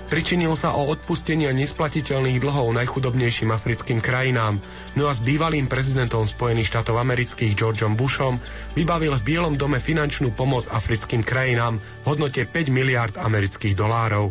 Pričinil 0.05 0.53
sa 0.53 0.77
o 0.77 0.85
odpustenie 0.93 1.49
nesplatiteľných 1.49 2.37
dlhov 2.37 2.69
najchudobnejším 2.77 3.49
africkým 3.49 3.97
krajinám, 3.97 4.61
no 4.93 5.09
a 5.09 5.17
s 5.17 5.25
bývalým 5.25 5.65
prezidentom 5.65 6.29
Spojených 6.29 6.69
štátov 6.69 7.01
amerických 7.01 7.57
Georgeom 7.57 7.97
Bushom 7.97 8.37
vybavil 8.77 9.17
v 9.17 9.25
Bielom 9.25 9.57
dome 9.57 9.81
finančnú 9.81 10.37
pomoc 10.37 10.69
africkým 10.69 11.25
krajinám 11.25 11.81
v 11.81 12.05
hodnote 12.05 12.45
5 12.45 12.69
miliard 12.69 13.17
amerických 13.17 13.73
dolárov. 13.73 14.29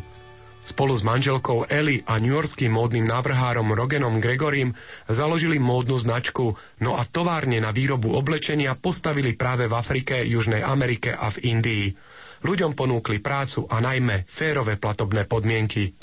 Spolu 0.63 0.95
s 0.95 1.03
manželkou 1.03 1.67
Ellie 1.67 2.07
a 2.07 2.23
newyorským 2.23 2.71
módnym 2.71 3.11
návrhárom 3.11 3.75
Rogenom 3.75 4.23
Gregorim 4.23 4.79
založili 5.11 5.59
módnu 5.59 5.99
značku, 5.99 6.55
no 6.87 6.95
a 6.97 7.03
továrne 7.03 7.59
na 7.59 7.75
výrobu 7.75 8.15
oblečenia 8.15 8.79
postavili 8.79 9.35
práve 9.35 9.67
v 9.67 9.75
Afrike, 9.75 10.23
Južnej 10.23 10.63
Amerike 10.63 11.19
a 11.19 11.35
v 11.35 11.51
Indii 11.51 12.14
ľuďom 12.45 12.77
ponúkli 12.77 13.25
prácu 13.25 13.65
a 13.67 13.81
najmä 13.81 14.29
férové 14.29 14.77
platobné 14.77 15.25
podmienky. 15.25 15.97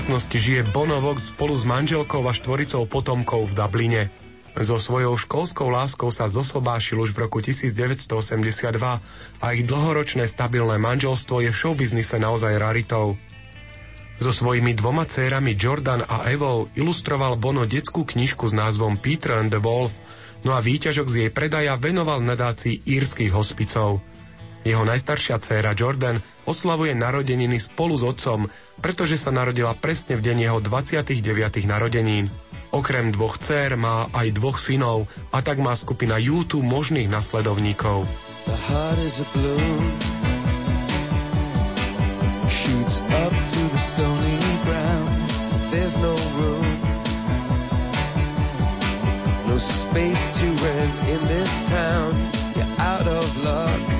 Súčasnosti 0.00 0.32
žije 0.32 0.64
Bono 0.72 0.96
Vox 0.96 1.28
spolu 1.28 1.60
s 1.60 1.68
manželkou 1.68 2.24
a 2.24 2.32
štvoricou 2.32 2.88
potomkov 2.88 3.52
v 3.52 3.56
Dubline. 3.60 4.02
So 4.56 4.80
svojou 4.80 5.12
školskou 5.12 5.68
láskou 5.68 6.08
sa 6.08 6.24
zosobášil 6.24 7.04
už 7.04 7.12
v 7.12 7.28
roku 7.28 7.44
1982 7.44 8.08
a 9.44 9.46
ich 9.52 9.62
dlhoročné 9.68 10.24
stabilné 10.24 10.80
manželstvo 10.80 11.44
je 11.44 11.52
v 11.52 11.58
showbiznise 11.60 12.16
naozaj 12.16 12.56
raritou. 12.56 13.20
So 14.16 14.32
svojimi 14.32 14.72
dvoma 14.72 15.04
cérami 15.04 15.52
Jordan 15.52 16.00
a 16.08 16.32
Evou 16.32 16.72
ilustroval 16.72 17.36
Bono 17.36 17.68
detskú 17.68 18.08
knižku 18.08 18.48
s 18.48 18.56
názvom 18.56 18.96
Peter 18.96 19.36
and 19.36 19.52
the 19.52 19.60
Wolf, 19.60 19.92
no 20.48 20.56
a 20.56 20.64
výťažok 20.64 21.12
z 21.12 21.14
jej 21.28 21.30
predaja 21.30 21.76
venoval 21.76 22.24
nadácii 22.24 22.88
írskych 22.88 23.36
hospicov. 23.36 24.00
Jeho 24.60 24.84
najstaršia 24.84 25.40
dcéra 25.40 25.72
Jordan 25.72 26.20
oslavuje 26.44 26.92
narodeniny 26.92 27.56
spolu 27.56 27.96
s 27.96 28.04
otcom, 28.04 28.44
pretože 28.84 29.16
sa 29.16 29.32
narodila 29.32 29.72
presne 29.72 30.20
v 30.20 30.24
deň 30.24 30.36
jeho 30.48 30.58
29. 30.60 31.16
narodenín. 31.64 32.28
Okrem 32.70 33.10
dvoch 33.10 33.40
dcér 33.40 33.80
má 33.80 34.06
aj 34.12 34.36
dvoch 34.36 34.60
synov 34.60 35.08
a 35.32 35.40
tak 35.40 35.58
má 35.58 35.72
skupina 35.74 36.20
YouTube 36.20 36.62
možných 36.62 37.08
nasledovníkov. 37.08 38.04
The 38.46 38.56
heart 38.56 38.98
is 39.00 39.20
a 39.20 39.26
balloon 39.32 39.96
Shoots 42.48 43.00
up 43.12 43.34
through 43.52 43.68
the 43.68 43.78
stony 43.78 44.38
ground 44.64 45.12
There's 45.68 45.96
no 46.00 46.16
room 46.40 46.80
No 49.44 49.60
space 49.60 50.32
to 50.40 50.46
rent 50.48 50.94
in 51.04 51.20
this 51.28 51.52
town 51.68 52.16
You're 52.56 52.74
out 52.80 53.06
of 53.06 53.28
luck 53.44 53.99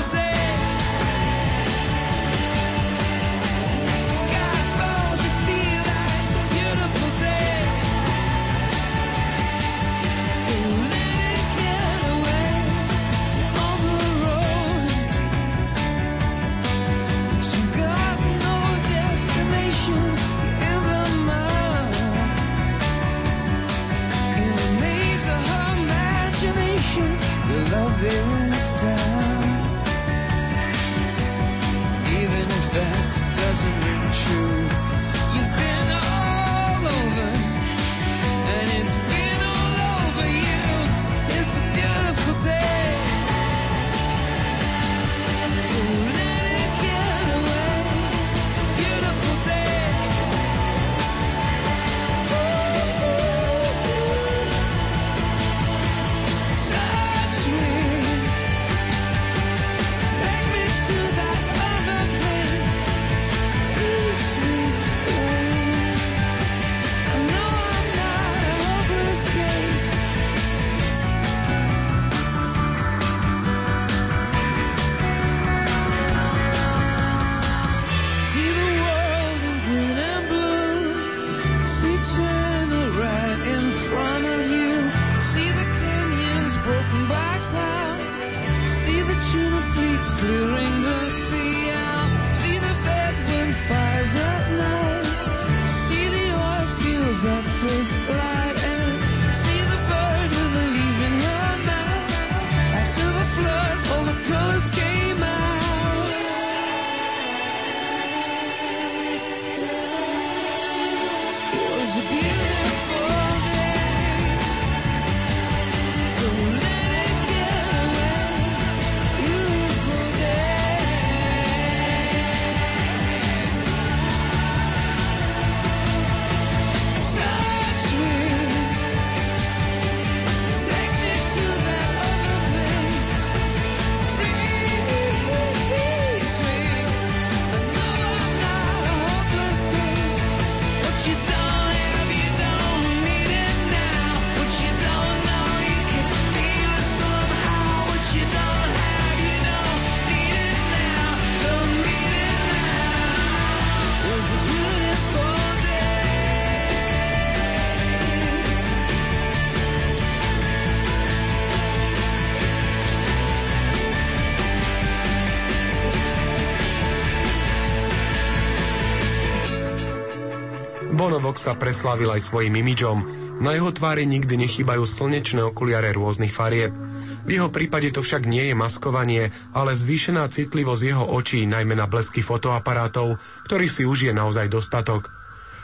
Vox 171.31 171.47
sa 171.47 171.55
preslávil 171.55 172.11
aj 172.11 172.27
svojim 172.27 172.59
imidžom. 172.59 173.07
Na 173.39 173.55
jeho 173.55 173.71
tvári 173.71 174.03
nikdy 174.03 174.35
nechýbajú 174.35 174.83
slnečné 174.83 175.39
okuliare 175.47 175.95
rôznych 175.95 176.27
farieb. 176.27 176.75
V 177.23 177.39
jeho 177.39 177.47
prípade 177.47 177.87
to 177.95 178.03
však 178.03 178.27
nie 178.27 178.51
je 178.51 178.55
maskovanie, 178.59 179.31
ale 179.55 179.71
zvýšená 179.71 180.27
citlivosť 180.27 180.83
jeho 180.83 181.07
očí, 181.07 181.47
najmä 181.47 181.79
na 181.79 181.87
blesky 181.87 182.19
fotoaparátov, 182.19 183.15
ktorých 183.47 183.71
si 183.71 183.87
užije 183.87 184.11
naozaj 184.11 184.51
dostatok. 184.51 185.07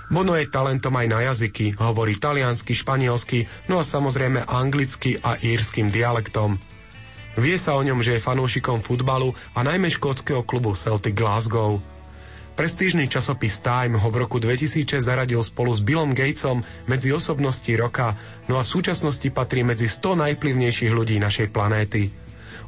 Bono 0.08 0.40
je 0.40 0.48
talentom 0.48 0.96
aj 0.96 1.08
na 1.12 1.20
jazyky, 1.36 1.76
hovorí 1.84 2.16
taliansky, 2.16 2.72
španielsky, 2.72 3.52
no 3.68 3.76
a 3.76 3.84
samozrejme 3.84 4.48
anglicky 4.48 5.20
a 5.20 5.36
írskym 5.36 5.92
dialektom. 5.92 6.56
Vie 7.36 7.60
sa 7.60 7.76
o 7.76 7.84
ňom, 7.84 8.00
že 8.00 8.16
je 8.16 8.24
fanúšikom 8.24 8.80
futbalu 8.80 9.36
a 9.52 9.68
najmä 9.68 9.92
škótskeho 9.92 10.48
klubu 10.48 10.80
Celtic 10.80 11.12
Glasgow. 11.12 11.84
Prestížny 12.58 13.06
časopis 13.06 13.62
Time 13.62 14.02
ho 14.02 14.10
v 14.10 14.26
roku 14.26 14.42
2006 14.42 14.98
zaradil 14.98 15.46
spolu 15.46 15.70
s 15.70 15.78
Billom 15.78 16.18
Gatesom 16.18 16.66
medzi 16.90 17.14
osobnosti 17.14 17.70
roka, 17.78 18.18
no 18.50 18.58
a 18.58 18.66
v 18.66 18.72
súčasnosti 18.74 19.30
patrí 19.30 19.62
medzi 19.62 19.86
100 19.86 20.26
najplyvnejších 20.26 20.90
ľudí 20.90 21.22
našej 21.22 21.54
planéty. 21.54 22.10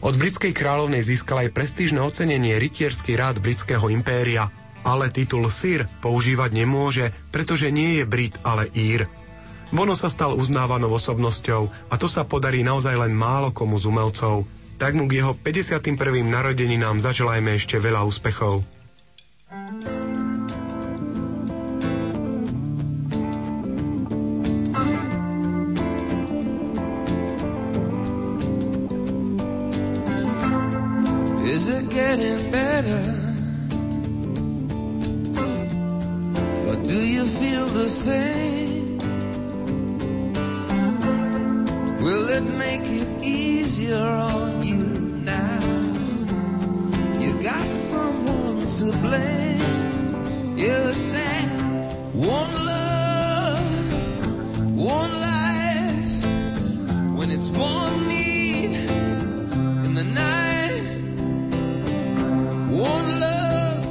Od 0.06 0.14
britskej 0.14 0.54
kráľovnej 0.54 1.02
získal 1.02 1.50
aj 1.50 1.58
prestížne 1.58 2.06
ocenenie 2.06 2.62
rytierský 2.62 3.18
rád 3.18 3.42
britského 3.42 3.90
impéria, 3.90 4.54
ale 4.86 5.10
titul 5.10 5.50
Sir 5.50 5.90
používať 6.06 6.54
nemôže, 6.54 7.10
pretože 7.34 7.74
nie 7.74 7.98
je 7.98 8.06
Brit, 8.06 8.38
ale 8.46 8.70
Ír. 8.78 9.10
Bono 9.74 9.98
sa 9.98 10.14
stal 10.14 10.38
uznávanou 10.38 10.94
osobnosťou 10.94 11.90
a 11.90 11.98
to 11.98 12.06
sa 12.06 12.30
podarí 12.30 12.62
naozaj 12.62 12.94
len 12.94 13.18
málo 13.18 13.50
komu 13.50 13.82
z 13.82 13.90
umelcov. 13.90 14.46
Tak 14.78 14.94
mu 14.94 15.10
k 15.10 15.26
jeho 15.26 15.34
51. 15.34 15.98
narodení 16.30 16.78
nám 16.78 17.02
zaželajme 17.02 17.58
ešte 17.58 17.82
veľa 17.82 18.06
úspechov. 18.06 18.78
Is 19.52 19.58
it 31.68 31.89
getting 31.89 32.52
better? 32.52 33.02
Or 36.68 36.76
do 36.76 36.93
you 36.93 37.26
feel 37.26 37.66
the 37.66 37.89
same? 37.89 39.00
Will 42.04 42.30
it 42.30 42.43
make 42.43 42.84
it 42.84 43.24
easier 43.24 43.97
on 43.97 44.62
you 44.62 44.78
now? 45.26 45.60
You 47.20 47.41
got 47.41 47.68
someone 47.72 48.49
to 48.78 48.91
blame. 48.99 50.55
You're 50.55 50.93
saying 50.93 51.49
one 52.13 52.53
love, 52.67 53.93
one 54.78 55.11
life. 55.11 56.24
When 57.17 57.32
it's 57.32 57.49
one 57.49 58.07
need 58.07 58.76
in 59.86 59.95
the 59.95 60.03
night, 60.03 60.84
one 62.70 63.20
love, 63.26 63.86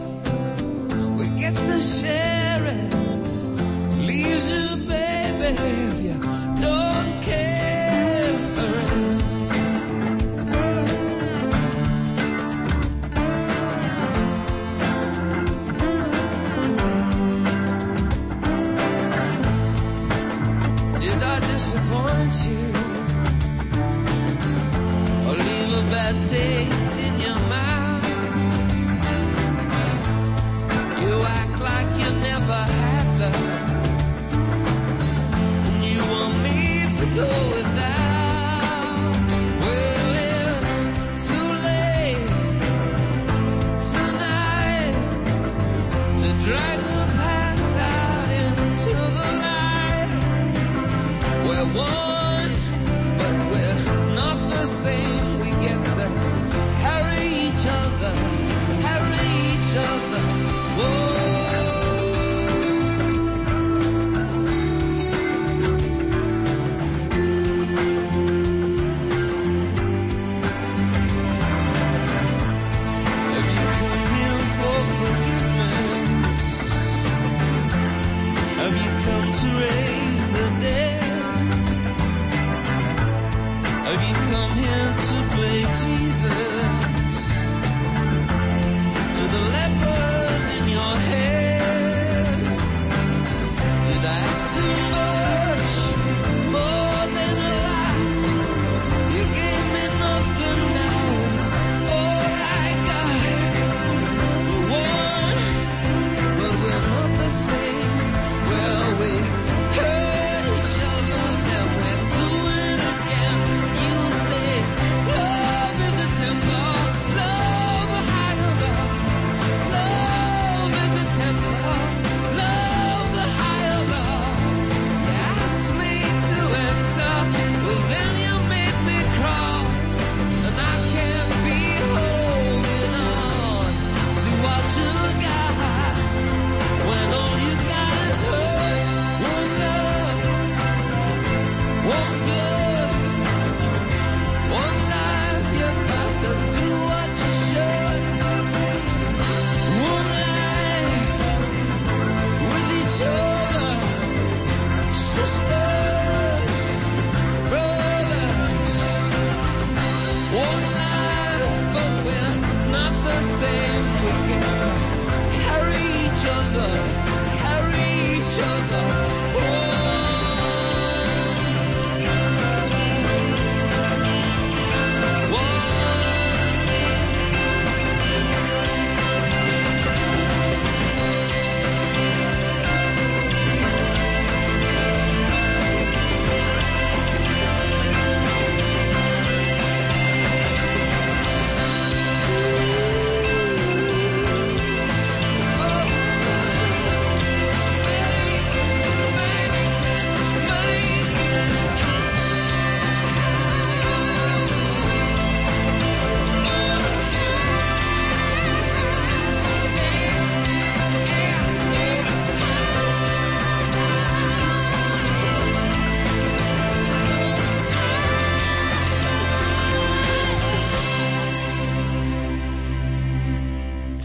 we 1.18 1.26
get 1.40 1.56
to 1.56 1.80
share 1.80 2.64
it. 2.64 2.94
Leaves 3.98 4.46
you, 4.52 4.76
baby. 4.86 5.87
Never 32.22 32.64
had 32.72 33.20
love. 33.20 33.67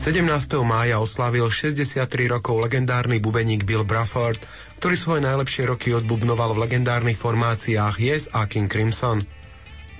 17. 0.04 0.28
mája 0.68 1.00
oslávil 1.00 1.48
63 1.48 2.28
rokov 2.28 2.60
legendárny 2.60 3.24
bubeník 3.24 3.64
Bill 3.64 3.88
Brafford, 3.88 4.36
ktorý 4.76 5.00
svoje 5.00 5.22
najlepšie 5.24 5.64
roky 5.64 5.96
odbubnoval 5.96 6.52
v 6.52 6.68
legendárnych 6.68 7.16
formáciách 7.16 7.96
Yes 8.04 8.28
a 8.36 8.44
King 8.44 8.68
Crimson. 8.68 9.24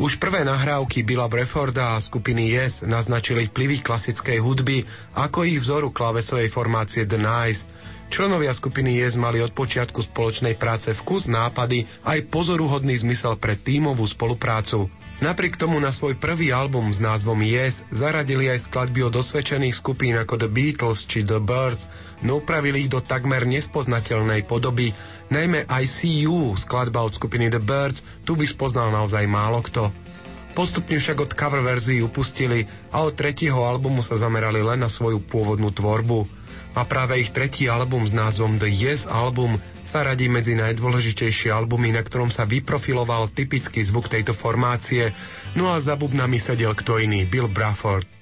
Už 0.04 0.20
prvé 0.20 0.44
nahrávky 0.44 1.08
Billa 1.08 1.32
Breforda 1.32 1.96
a 1.96 2.04
skupiny 2.04 2.52
Yes 2.52 2.84
naznačili 2.84 3.48
vplyvy 3.48 3.80
klasickej 3.80 4.44
hudby 4.44 4.84
ako 5.16 5.48
ich 5.48 5.64
vzoru 5.64 5.96
klavesovej 5.96 6.52
formácie 6.52 7.08
The 7.08 7.24
Nice. 7.24 7.64
Členovia 8.12 8.52
skupiny 8.52 9.00
Yes 9.00 9.16
mali 9.16 9.40
od 9.40 9.56
počiatku 9.56 10.04
spoločnej 10.04 10.60
práce 10.60 10.92
vkus, 10.92 11.32
nápady 11.32 11.88
aj 12.04 12.28
pozoruhodný 12.28 13.00
zmysel 13.00 13.40
pre 13.40 13.56
tímovú 13.56 14.04
spoluprácu. 14.04 14.92
Napriek 15.22 15.62
tomu 15.62 15.78
na 15.78 15.94
svoj 15.94 16.18
prvý 16.18 16.50
album 16.50 16.90
s 16.90 16.98
názvom 16.98 17.46
Yes 17.46 17.86
zaradili 17.94 18.50
aj 18.50 18.66
skladby 18.66 19.06
od 19.06 19.14
osvedčených 19.14 19.78
skupín 19.78 20.18
ako 20.18 20.42
The 20.42 20.50
Beatles 20.50 21.06
či 21.06 21.22
The 21.22 21.38
Birds, 21.38 21.86
no 22.26 22.42
upravili 22.42 22.88
ich 22.88 22.90
do 22.90 22.98
takmer 22.98 23.46
nespoznateľnej 23.46 24.48
podoby, 24.50 24.98
najmä 25.30 25.70
I 25.70 25.86
See 25.86 26.26
You, 26.26 26.58
skladba 26.58 27.06
od 27.06 27.14
skupiny 27.14 27.54
The 27.54 27.62
Birds, 27.62 28.02
tu 28.26 28.34
by 28.34 28.50
spoznal 28.50 28.90
naozaj 28.90 29.30
málo 29.30 29.62
kto. 29.62 29.94
Postupne 30.54 31.02
však 31.02 31.18
od 31.18 31.32
cover 31.34 31.66
verzií 31.66 32.02
upustili 32.06 32.70
a 32.94 33.02
od 33.02 33.18
tretieho 33.18 33.66
albumu 33.66 34.06
sa 34.06 34.22
zamerali 34.22 34.62
len 34.62 34.86
na 34.86 34.90
svoju 34.90 35.18
pôvodnú 35.18 35.74
tvorbu. 35.74 36.30
A 36.74 36.86
práve 36.86 37.22
ich 37.22 37.34
tretí 37.34 37.70
album 37.70 38.06
s 38.06 38.14
názvom 38.14 38.58
The 38.62 38.70
Yes 38.70 39.06
Album 39.10 39.62
sa 39.84 40.08
radí 40.08 40.32
medzi 40.32 40.56
najdôležitejšie 40.56 41.52
albumy, 41.52 41.92
na 41.92 42.02
ktorom 42.02 42.32
sa 42.32 42.48
vyprofiloval 42.48 43.30
typický 43.36 43.84
zvuk 43.84 44.08
tejto 44.08 44.32
formácie, 44.32 45.12
no 45.60 45.72
a 45.72 45.84
za 45.84 46.00
bubnami 46.00 46.40
sedel 46.40 46.72
kto 46.72 47.04
iný, 47.04 47.28
Bill 47.28 47.52
Bruford. 47.52 48.13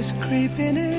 Is 0.00 0.12
creeping 0.12 0.78
in, 0.78 0.89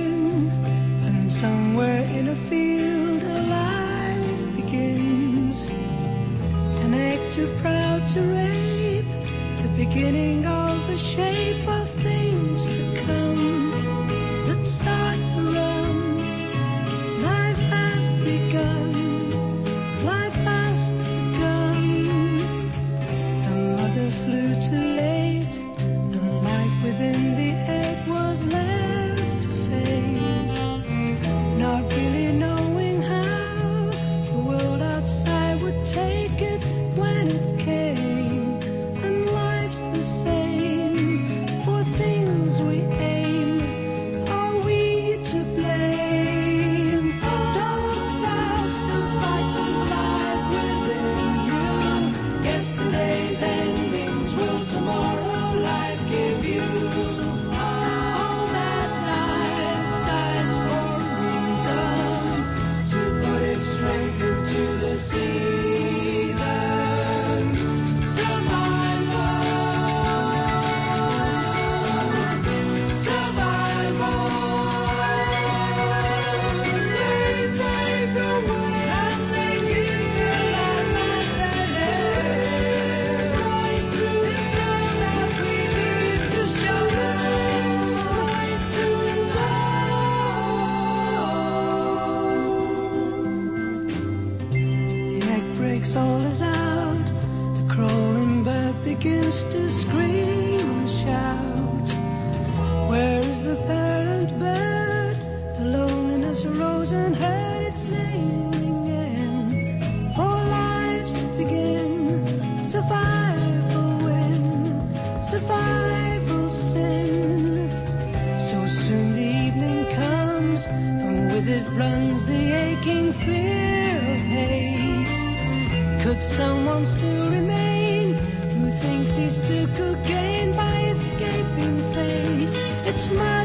Could 126.11 126.23
someone 126.23 126.85
still 126.85 127.29
remain 127.31 128.15
who 128.15 128.69
thinks 128.81 129.15
he's 129.15 129.37
still 129.37 129.65
could 129.77 130.05
gain 130.05 130.53
by 130.57 130.81
escaping 130.89 131.79
fate? 131.93 132.53
It's 132.85 133.09
my 133.11 133.40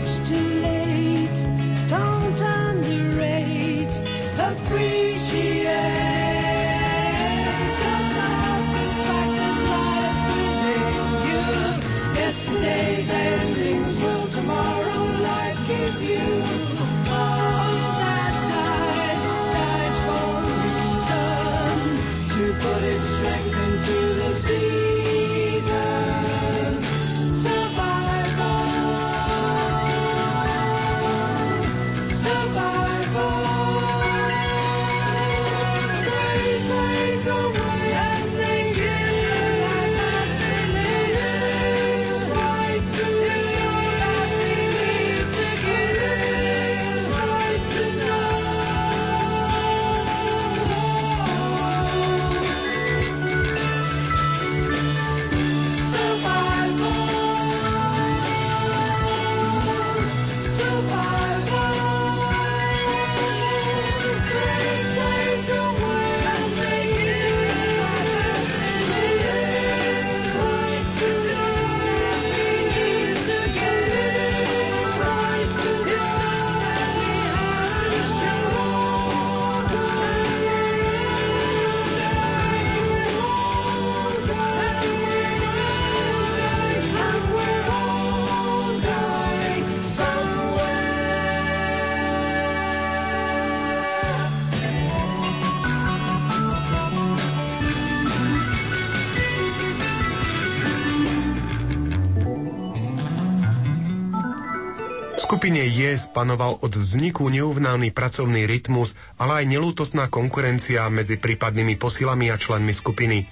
skupine 105.46 105.62
Yes 105.62 106.10
panoval 106.10 106.58
od 106.58 106.74
vzniku 106.74 107.30
neuvnány 107.30 107.94
pracovný 107.94 108.50
rytmus, 108.50 108.98
ale 109.14 109.46
aj 109.46 109.54
nelútostná 109.54 110.10
konkurencia 110.10 110.90
medzi 110.90 111.22
prípadnými 111.22 111.78
posilami 111.78 112.34
a 112.34 112.36
členmi 112.36 112.74
skupiny. 112.74 113.30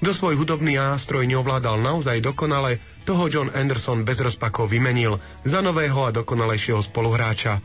Kto 0.00 0.08
svoj 0.08 0.40
hudobný 0.40 0.80
nástroj 0.80 1.28
neovládal 1.28 1.76
naozaj 1.84 2.24
dokonale, 2.24 2.80
toho 3.04 3.28
John 3.28 3.52
Anderson 3.52 4.08
bez 4.08 4.24
rozpakov 4.24 4.72
vymenil 4.72 5.20
za 5.44 5.60
nového 5.60 6.00
a 6.08 6.16
dokonalejšieho 6.16 6.80
spoluhráča. 6.80 7.60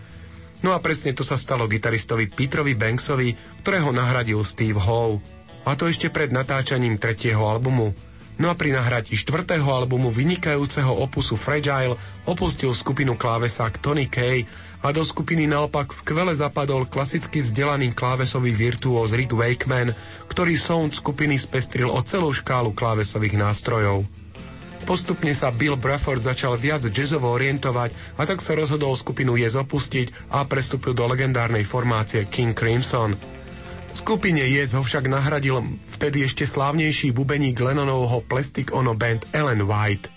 No 0.59 0.75
a 0.75 0.83
presne 0.83 1.15
to 1.15 1.23
sa 1.23 1.39
stalo 1.39 1.63
gitaristovi 1.63 2.27
Petrovi 2.27 2.75
Banksovi, 2.75 3.31
ktorého 3.63 3.95
nahradil 3.95 4.43
Steve 4.43 4.75
Howe. 4.75 5.23
A 5.63 5.79
to 5.79 5.87
ešte 5.87 6.11
pred 6.11 6.35
natáčaním 6.35 6.99
tretieho 6.99 7.47
albumu. 7.47 7.95
No 8.35 8.51
a 8.51 8.55
pri 8.59 8.75
nahratí 8.75 9.15
štvrtého 9.15 9.63
albumu 9.63 10.11
vynikajúceho 10.11 10.91
opusu 10.91 11.39
Fragile 11.39 11.95
opustil 12.27 12.75
skupinu 12.75 13.15
klávesák 13.15 13.79
Tony 13.79 14.11
Kay 14.11 14.43
a 14.83 14.91
do 14.91 15.07
skupiny 15.07 15.47
naopak 15.47 15.95
skvele 15.95 16.35
zapadol 16.35 16.83
klasicky 16.83 17.39
vzdelaný 17.39 17.95
klávesový 17.95 18.51
virtuóz 18.51 19.15
Rick 19.15 19.31
Wakeman, 19.31 19.95
ktorý 20.27 20.59
sound 20.59 20.91
skupiny 20.91 21.39
spestril 21.39 21.87
o 21.87 22.03
celú 22.03 22.35
škálu 22.35 22.75
klávesových 22.75 23.39
nástrojov. 23.39 24.03
Postupne 24.83 25.31
sa 25.31 25.49
Bill 25.49 25.79
Brafford 25.79 26.21
začal 26.21 26.59
viac 26.59 26.83
jazzovo 26.91 27.31
orientovať 27.31 28.19
a 28.19 28.27
tak 28.27 28.43
sa 28.43 28.53
rozhodol 28.53 28.99
skupinu 28.99 29.39
Yes 29.39 29.55
opustiť 29.55 30.35
a 30.35 30.43
prestúpil 30.43 30.91
do 30.91 31.07
legendárnej 31.07 31.63
formácie 31.63 32.27
King 32.27 32.51
Crimson– 32.51 33.15
skupine 33.95 34.43
Yes 34.43 34.71
ho 34.71 34.83
však 34.83 35.11
nahradil 35.11 35.59
vtedy 35.99 36.23
ešte 36.23 36.47
slávnejší 36.47 37.11
bubeník 37.11 37.59
Lennonovho 37.59 38.23
Plastic 38.23 38.71
Ono 38.71 38.95
Band 38.95 39.27
Ellen 39.31 39.63
White. 39.67 40.14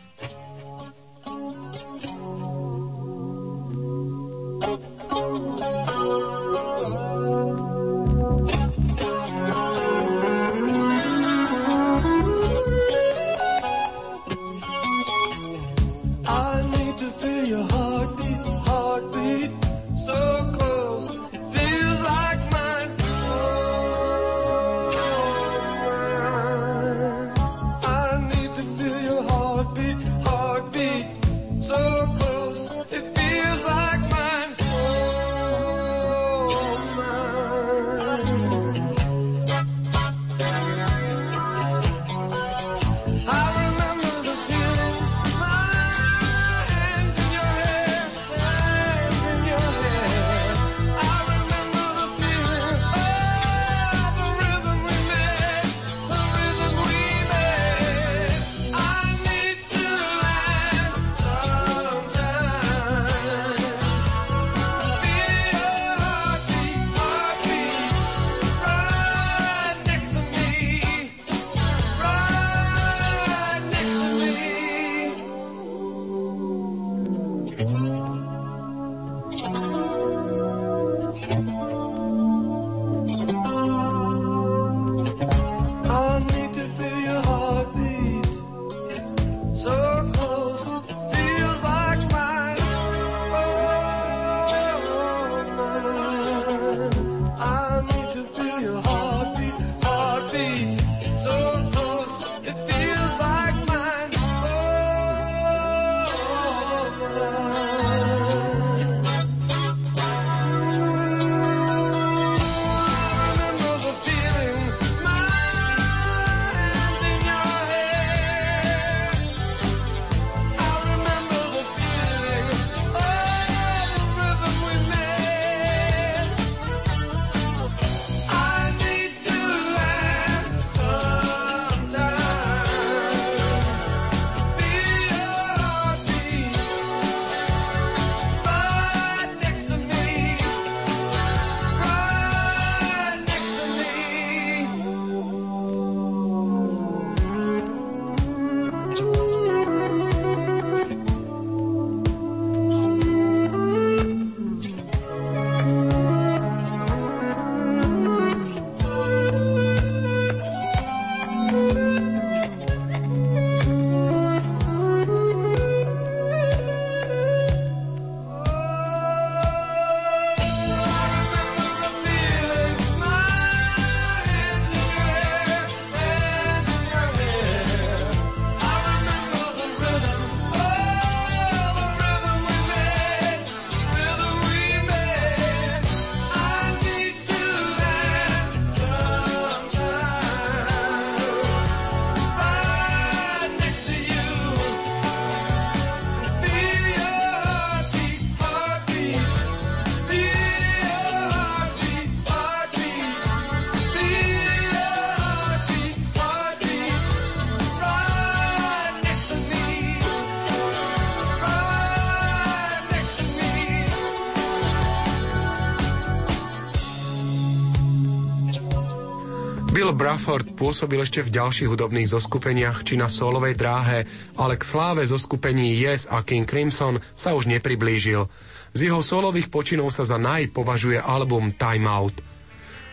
pôsobil 220.69 221.01
ešte 221.01 221.25
v 221.25 221.33
ďalších 221.33 221.65
hudobných 221.65 222.13
zoskupeniach 222.13 222.85
či 222.85 223.01
na 223.01 223.09
solovej 223.09 223.57
dráhe, 223.57 224.05
ale 224.37 224.61
k 224.61 224.69
sláve 224.69 225.01
zoskupení 225.01 225.73
Yes 225.73 226.05
a 226.13 226.21
King 226.21 226.45
Crimson 226.45 227.01
sa 227.17 227.33
už 227.33 227.49
nepriblížil. 227.49 228.29
Z 228.77 228.81
jeho 228.93 229.01
solových 229.01 229.49
počinov 229.49 229.97
sa 229.97 230.05
za 230.05 230.21
naj 230.21 230.53
považuje 230.53 231.01
album 231.01 231.57
Time 231.57 231.89
Out. 231.89 232.21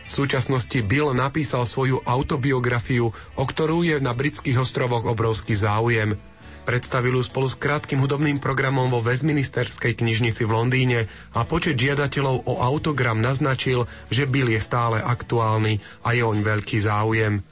V 0.08 0.10
súčasnosti 0.10 0.80
Bill 0.88 1.12
napísal 1.12 1.68
svoju 1.68 2.00
autobiografiu, 2.08 3.12
o 3.12 3.44
ktorú 3.44 3.84
je 3.84 4.00
na 4.00 4.16
britských 4.16 4.56
ostrovoch 4.56 5.04
obrovský 5.04 5.52
záujem. 5.52 6.16
Predstavil 6.64 7.20
ju 7.20 7.28
spolu 7.28 7.44
s 7.44 7.60
krátkým 7.60 8.00
hudobným 8.00 8.40
programom 8.40 8.88
vo 8.88 9.04
Westminsterskej 9.04 10.00
knižnici 10.00 10.48
v 10.48 10.54
Londýne 10.56 11.12
a 11.36 11.44
počet 11.44 11.76
žiadateľov 11.76 12.48
o 12.48 12.54
autogram 12.56 13.20
naznačil, 13.20 13.84
že 14.08 14.24
Bill 14.24 14.48
je 14.48 14.64
stále 14.64 14.96
aktuálny 14.96 15.76
a 16.08 16.16
je 16.16 16.24
oň 16.24 16.40
veľký 16.40 16.80
záujem 16.80 17.44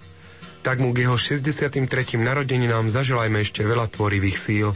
tak 0.65 0.81
mu 0.81 0.97
k 0.97 1.05
jeho 1.05 1.20
63. 1.20 1.85
narodeninám 2.16 2.89
zaželajme 2.89 3.45
ešte 3.45 3.61
veľa 3.61 3.93
tvorivých 3.93 4.39
síl. 4.41 4.73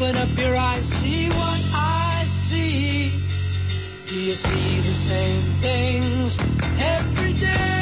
Open 0.00 0.16
up 0.16 0.32
your 0.38 0.56
eyes, 0.56 0.86
see 0.86 1.28
what 1.28 1.60
I 1.74 2.24
see? 2.26 3.12
Do 4.08 4.14
you 4.14 4.34
see 4.34 4.80
the 4.80 4.94
same 4.94 5.42
things 5.60 6.38
every 6.78 7.34
day? 7.34 7.79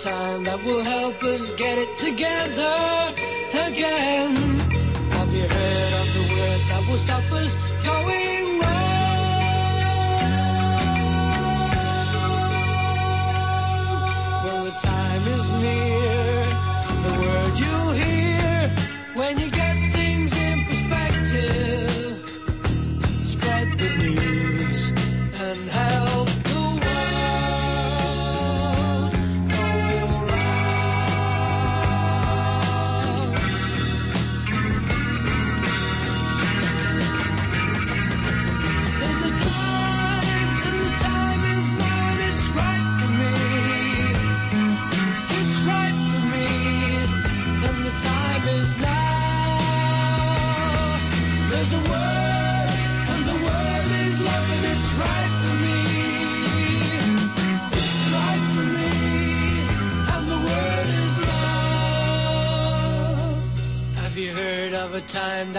time 0.00 0.44
that 0.44 0.64
will 0.64 0.82
help 0.82 1.22
us 1.22 1.50
get 1.56 1.76
it 1.76 1.98
together 1.98 3.12
again. 3.52 4.34
Have 5.10 5.30
you 5.34 5.42
heard 5.42 5.92
of 6.00 6.08
the 6.16 6.24
word 6.32 6.60
that 6.70 6.86
will 6.88 6.96
stop 6.96 7.32
us? 7.32 7.69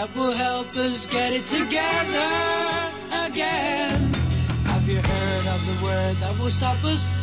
that 0.01 0.15
will 0.15 0.31
help 0.31 0.75
us 0.77 1.05
get 1.05 1.31
it 1.31 1.45
together 1.45 2.31
again. 3.27 4.11
Have 4.65 4.89
you 4.89 4.99
heard 4.99 5.45
of 5.53 5.61
the 5.69 5.85
word 5.85 6.15
that 6.15 6.35
will 6.39 6.49
stop 6.49 6.83
us? 6.83 7.20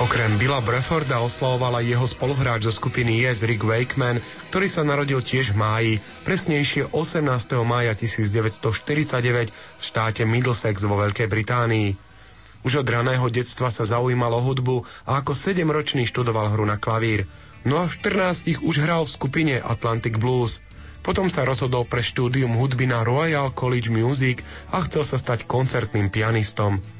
Okrem 0.00 0.40
Billa 0.40 0.64
Breforda 0.64 1.20
oslavovala 1.20 1.84
jeho 1.84 2.08
spoluhráč 2.08 2.64
zo 2.64 2.72
skupiny 2.72 3.20
Yes 3.20 3.44
Rick 3.44 3.68
Wakeman, 3.68 4.16
ktorý 4.48 4.64
sa 4.64 4.80
narodil 4.80 5.20
tiež 5.20 5.52
v 5.52 5.60
máji, 5.60 5.92
presnejšie 6.24 6.88
18. 6.88 7.20
mája 7.68 7.92
1949 7.92 9.52
v 9.52 9.82
štáte 9.84 10.24
Middlesex 10.24 10.88
vo 10.88 10.96
Veľkej 11.04 11.28
Británii. 11.28 12.00
Už 12.64 12.80
od 12.80 12.88
raného 12.88 13.28
detstva 13.28 13.68
sa 13.68 13.84
zaujímal 13.84 14.32
o 14.32 14.40
hudbu 14.40 14.88
a 15.04 15.20
ako 15.20 15.36
7 15.36 15.68
ročný 15.68 16.08
študoval 16.08 16.48
hru 16.56 16.64
na 16.64 16.80
klavír. 16.80 17.28
No 17.68 17.76
a 17.76 17.84
v 17.84 17.92
14 18.00 18.56
už 18.64 18.80
hral 18.80 19.04
v 19.04 19.14
skupine 19.20 19.54
Atlantic 19.60 20.16
Blues. 20.16 20.64
Potom 21.04 21.28
sa 21.28 21.44
rozhodol 21.44 21.84
pre 21.84 22.00
štúdium 22.00 22.56
hudby 22.56 22.88
na 22.88 23.04
Royal 23.04 23.52
College 23.52 23.92
Music 23.92 24.40
a 24.72 24.80
chcel 24.88 25.04
sa 25.04 25.20
stať 25.20 25.44
koncertným 25.44 26.08
pianistom. 26.08 26.99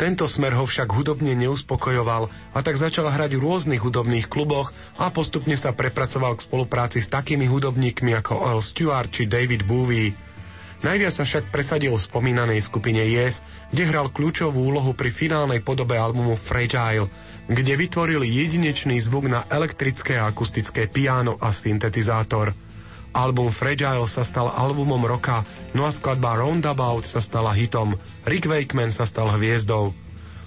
Tento 0.00 0.24
smer 0.24 0.56
ho 0.56 0.64
však 0.64 0.96
hudobne 0.96 1.36
neuspokojoval 1.36 2.32
a 2.56 2.58
tak 2.64 2.80
začal 2.80 3.12
hrať 3.12 3.36
v 3.36 3.44
rôznych 3.44 3.84
hudobných 3.84 4.32
kluboch 4.32 4.72
a 4.96 5.12
postupne 5.12 5.52
sa 5.60 5.76
prepracoval 5.76 6.40
k 6.40 6.48
spolupráci 6.48 7.04
s 7.04 7.12
takými 7.12 7.44
hudobníkmi 7.44 8.16
ako 8.16 8.48
Earl 8.48 8.64
Stewart 8.64 9.12
či 9.12 9.28
David 9.28 9.68
Bowie. 9.68 10.16
Najviac 10.80 11.12
sa 11.12 11.28
však 11.28 11.52
presadil 11.52 11.92
v 11.92 12.00
spomínanej 12.00 12.64
skupine 12.64 13.04
Yes, 13.04 13.44
kde 13.76 13.92
hral 13.92 14.08
kľúčovú 14.08 14.72
úlohu 14.72 14.96
pri 14.96 15.12
finálnej 15.12 15.60
podobe 15.60 16.00
albumu 16.00 16.32
Fragile, 16.32 17.12
kde 17.44 17.76
vytvoril 17.76 18.24
jedinečný 18.24 18.96
zvuk 19.04 19.28
na 19.28 19.44
elektrické 19.52 20.16
a 20.16 20.32
akustické 20.32 20.88
piano 20.88 21.36
a 21.44 21.52
syntetizátor. 21.52 22.56
Album 23.10 23.50
Fragile 23.50 24.06
sa 24.06 24.22
stal 24.22 24.46
albumom 24.50 25.02
roka, 25.02 25.42
no 25.74 25.82
a 25.82 25.90
skladba 25.90 26.38
Roundabout 26.38 27.02
sa 27.02 27.18
stala 27.18 27.50
hitom, 27.50 27.98
Rick 28.22 28.46
Wakeman 28.46 28.94
sa 28.94 29.02
stal 29.02 29.30
hviezdou. 29.34 29.90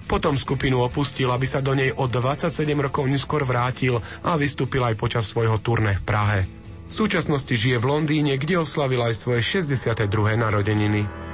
Potom 0.07 0.35
skupinu 0.35 0.83
opustil, 0.83 1.31
aby 1.31 1.47
sa 1.47 1.63
do 1.63 1.75
nej 1.75 1.91
o 1.95 2.07
27 2.07 2.51
rokov 2.79 3.07
neskôr 3.07 3.47
vrátil 3.47 3.99
a 4.23 4.35
vystúpil 4.35 4.83
aj 4.83 4.99
počas 4.99 5.27
svojho 5.27 5.59
turné 5.63 5.99
v 5.99 6.03
Prahe. 6.03 6.39
V 6.87 6.93
súčasnosti 6.93 7.51
žije 7.55 7.79
v 7.79 7.89
Londýne, 7.89 8.35
kde 8.35 8.59
oslavil 8.59 9.01
aj 9.01 9.15
svoje 9.17 9.41
62. 9.41 10.07
narodeniny. 10.35 11.32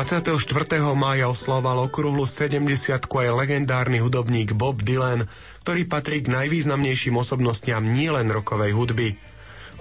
24. 0.00 0.80
mája 0.96 1.28
oslával 1.28 1.76
okrúhlu 1.84 2.24
70 2.24 2.64
aj 3.04 3.28
legendárny 3.36 4.00
hudobník 4.00 4.56
Bob 4.56 4.80
Dylan, 4.80 5.28
ktorý 5.60 5.84
patrí 5.84 6.24
k 6.24 6.32
najvýznamnejším 6.32 7.20
osobnostiam 7.20 7.84
nielen 7.84 8.32
rokovej 8.32 8.72
hudby. 8.72 9.20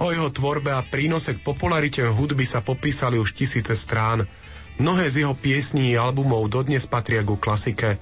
O 0.04 0.12
jeho 0.12 0.28
tvorbe 0.28 0.76
a 0.76 0.84
prínose 0.84 1.40
k 1.40 1.44
popularite 1.48 2.04
hudby 2.04 2.44
sa 2.44 2.60
popísali 2.60 3.16
už 3.16 3.32
tisíce 3.32 3.72
strán. 3.80 4.28
Mnohé 4.76 5.08
z 5.08 5.24
jeho 5.24 5.40
piesní 5.40 5.96
a 5.96 6.12
albumov 6.12 6.52
dodnes 6.52 6.84
patria 6.84 7.24
ku 7.24 7.40
klasike. 7.40 7.96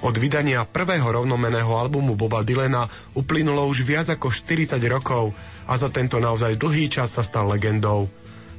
Od 0.00 0.16
vydania 0.16 0.64
prvého 0.64 1.12
rovnomeného 1.12 1.76
albumu 1.76 2.16
Boba 2.16 2.40
Dylana 2.40 2.88
uplynulo 3.12 3.68
už 3.68 3.84
viac 3.84 4.08
ako 4.08 4.32
40 4.32 4.80
rokov 4.88 5.36
a 5.68 5.76
za 5.76 5.92
tento 5.92 6.24
naozaj 6.24 6.56
dlhý 6.56 6.88
čas 6.88 7.12
sa 7.12 7.20
stal 7.20 7.52
legendou. 7.52 8.08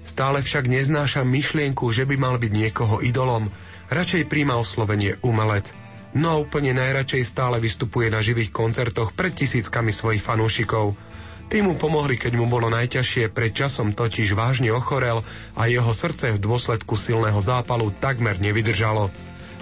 Stále 0.02 0.42
však 0.42 0.66
neznáša 0.66 1.22
myšlienku, 1.22 1.86
že 1.94 2.10
by 2.10 2.16
mal 2.18 2.36
byť 2.42 2.52
niekoho 2.52 3.00
idolom. 3.06 3.54
Radšej 3.94 4.28
príjma 4.28 4.58
oslovenie 4.58 5.22
umelec. 5.22 5.78
No 6.12 6.36
a 6.36 6.40
úplne 6.42 6.76
najradšej 6.76 7.24
stále 7.24 7.64
vystupuje 7.64 8.12
na 8.12 8.20
živých 8.20 8.52
koncertoch 8.52 9.16
pred 9.16 9.32
tisíckami 9.32 9.96
svojich 9.96 10.20
fanúšikov. 10.20 10.98
Tí 11.52 11.60
mu 11.60 11.76
pomohli, 11.76 12.16
keď 12.16 12.40
mu 12.40 12.48
bolo 12.48 12.72
najťažšie, 12.72 13.32
pred 13.32 13.52
časom 13.52 13.92
totiž 13.92 14.36
vážne 14.36 14.72
ochorel 14.72 15.24
a 15.56 15.68
jeho 15.68 15.92
srdce 15.92 16.36
v 16.36 16.44
dôsledku 16.44 16.96
silného 16.96 17.40
zápalu 17.44 17.92
takmer 18.00 18.40
nevydržalo. 18.40 19.12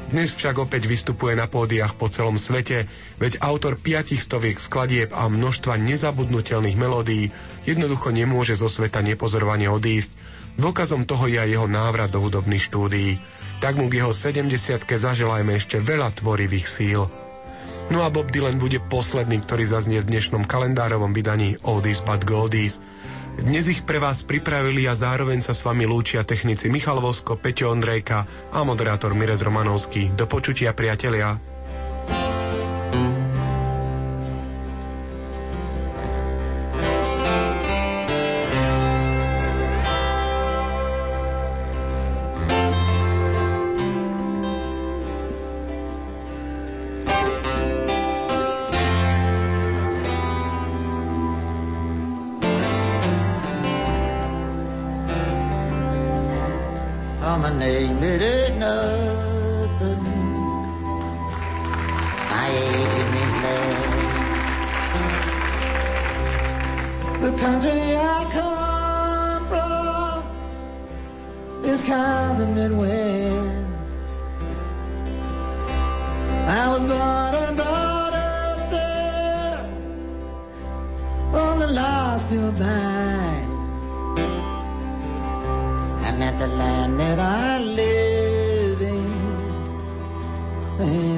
Dnes 0.09 0.33
však 0.33 0.57
opäť 0.57 0.89
vystupuje 0.89 1.37
na 1.37 1.45
pódiach 1.45 1.93
po 1.93 2.09
celom 2.09 2.41
svete, 2.41 2.89
veď 3.21 3.45
autor 3.45 3.77
piatich 3.77 4.25
stoviek 4.25 4.57
skladieb 4.57 5.13
a 5.13 5.29
množstva 5.29 5.77
nezabudnutelných 5.77 6.77
melódií 6.77 7.29
jednoducho 7.67 8.13
nemôže 8.13 8.55
zo 8.55 8.71
sveta 8.71 9.01
nepozorovane 9.01 9.67
odísť. 9.67 10.11
Dôkazom 10.59 11.07
toho 11.07 11.27
je 11.31 11.39
aj 11.39 11.49
jeho 11.49 11.67
návrat 11.67 12.11
do 12.11 12.19
hudobných 12.19 12.63
štúdií. 12.63 13.19
Tak 13.59 13.79
mu 13.79 13.91
k 13.91 14.03
jeho 14.03 14.11
70 14.15 14.51
zaželajme 14.87 15.55
ešte 15.55 15.79
veľa 15.79 16.15
tvorivých 16.15 16.67
síl. 16.67 17.07
No 17.89 18.05
a 18.05 18.13
Bob 18.13 18.29
Dylan 18.29 18.61
bude 18.61 18.77
posledný, 18.77 19.41
ktorý 19.41 19.65
zaznie 19.65 19.99
v 20.05 20.13
dnešnom 20.13 20.45
kalendárovom 20.45 21.09
vydaní 21.09 21.57
Oldies 21.65 22.05
but 22.05 22.21
Goldies. 22.21 22.79
Dnes 23.39 23.65
ich 23.71 23.87
pre 23.87 23.97
vás 23.97 24.21
pripravili 24.21 24.85
a 24.85 24.93
zároveň 24.93 25.39
sa 25.39 25.55
s 25.55 25.63
vami 25.63 25.87
lúčia 25.87 26.27
technici 26.27 26.67
Michal 26.67 26.99
Vosko, 26.99 27.39
Peťo 27.39 27.71
Ondrejka 27.71 28.27
a 28.51 28.61
moderátor 28.67 29.15
Mirez 29.15 29.41
Romanovský. 29.41 30.11
Do 30.13 30.27
počutia, 30.27 30.75
priatelia. 30.75 31.48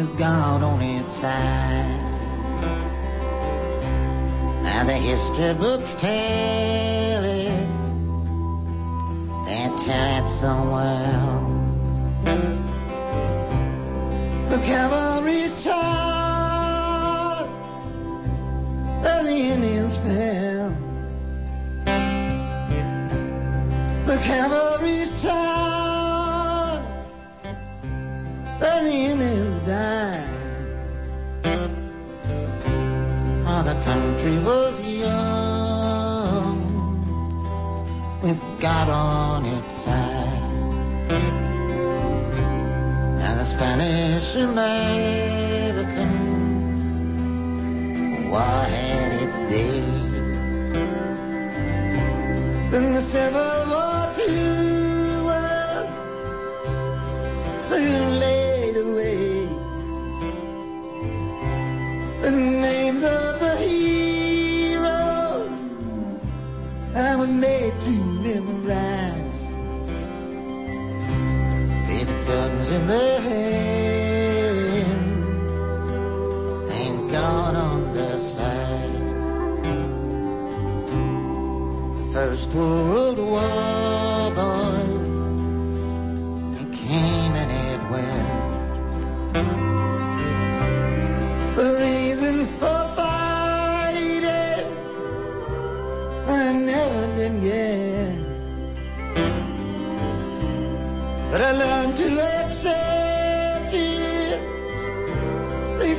Is 0.02 0.10
God 0.10 0.64
on 0.64 0.82
its 0.82 1.14
side. 1.14 2.00
Now 4.64 4.84
the 4.84 5.00
history 5.10 5.54
books 5.54 5.94
tell 5.94 7.24
it, 7.24 7.70
they 9.46 9.64
tell 9.86 10.24
it 10.24 10.28
so 10.28 10.54
well. 10.76 11.40
The 14.52 14.60
cavalry's 14.72 15.64
charged 15.64 17.52
and 19.12 19.28
the 19.28 19.40
Indians 19.54 19.96
fell. 20.04 20.70
The 24.10 24.18
cavalry's 24.30 25.12
charged 25.24 25.72
and 28.64 28.86
the 28.88 28.98
Indians 29.12 29.51
died. 29.72 30.28
Oh, 33.52 33.62
the 33.72 33.78
country 33.90 34.38
was 34.50 34.74
young 35.06 36.58
with 38.26 38.40
God 38.66 38.88
on 38.90 39.40
its 39.58 39.76
side. 39.86 40.44
And 43.26 43.34
the 43.42 43.48
Spanish 43.56 44.28
American 44.50 46.14
war 48.32 48.62
had 48.76 49.12
its 49.24 49.38
day. 49.56 49.84
Then 52.72 52.86
the 52.98 53.04
Civil 53.16 53.58
War 53.72 54.00
too 54.20 55.24
was 55.30 55.86
soon 57.70 58.04
laid 58.22 58.41
was 67.22 67.34
made 67.36 67.80
to 67.80 67.92
memorize. 68.26 69.32
With 71.88 72.12
guns 72.28 72.68
in 72.78 72.84
their 72.88 73.22
hands 73.30 74.72
and 76.82 77.12
God 77.12 77.54
on 77.56 77.94
their 77.94 78.18
side. 78.18 79.06
The 81.98 82.06
First 82.16 82.50
World 82.56 83.20
War, 83.20 84.01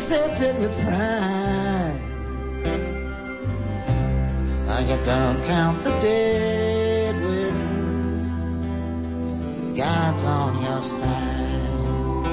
accept 0.03 0.41
it 0.43 0.57
with 0.59 0.75
pride. 0.85 2.01
Now 4.67 4.81
you 4.81 4.97
don't 5.07 5.45
count 5.45 5.85
the 5.85 5.91
dead 6.01 7.15
when 7.23 7.55
God's 9.77 10.25
on 10.25 10.61
your 10.61 10.83
side. 10.83 12.25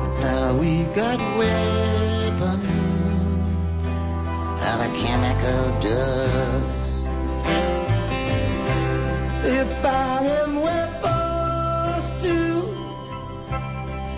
But 0.00 0.12
now 0.20 0.56
we 0.58 0.84
got 0.94 1.20
weapons 1.36 2.66
of 4.70 4.76
a 4.86 4.90
chemical 5.02 5.64
dust. 5.80 6.66
If 9.44 9.84
I 9.84 10.18
am 10.40 10.52
we're 10.64 10.92
forced 11.02 12.16
to, 12.22 12.38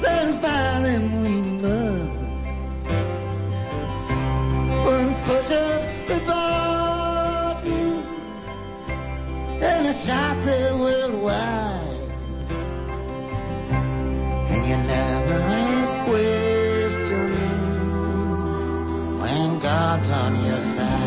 then 0.01 0.33
fire 0.41 0.83
them 0.83 1.24
Of 5.45 6.09
the 6.09 6.23
button 6.25 8.03
and 9.63 9.87
a 9.87 9.93
shot 9.93 10.43
there 10.43 10.75
worldwide. 10.75 11.99
And 14.49 14.67
you 14.67 14.77
never 14.89 15.35
ask 15.35 15.99
questions 16.07 17.39
when 19.21 19.59
God's 19.59 20.11
on 20.11 20.45
your 20.47 20.61
side. 20.61 21.04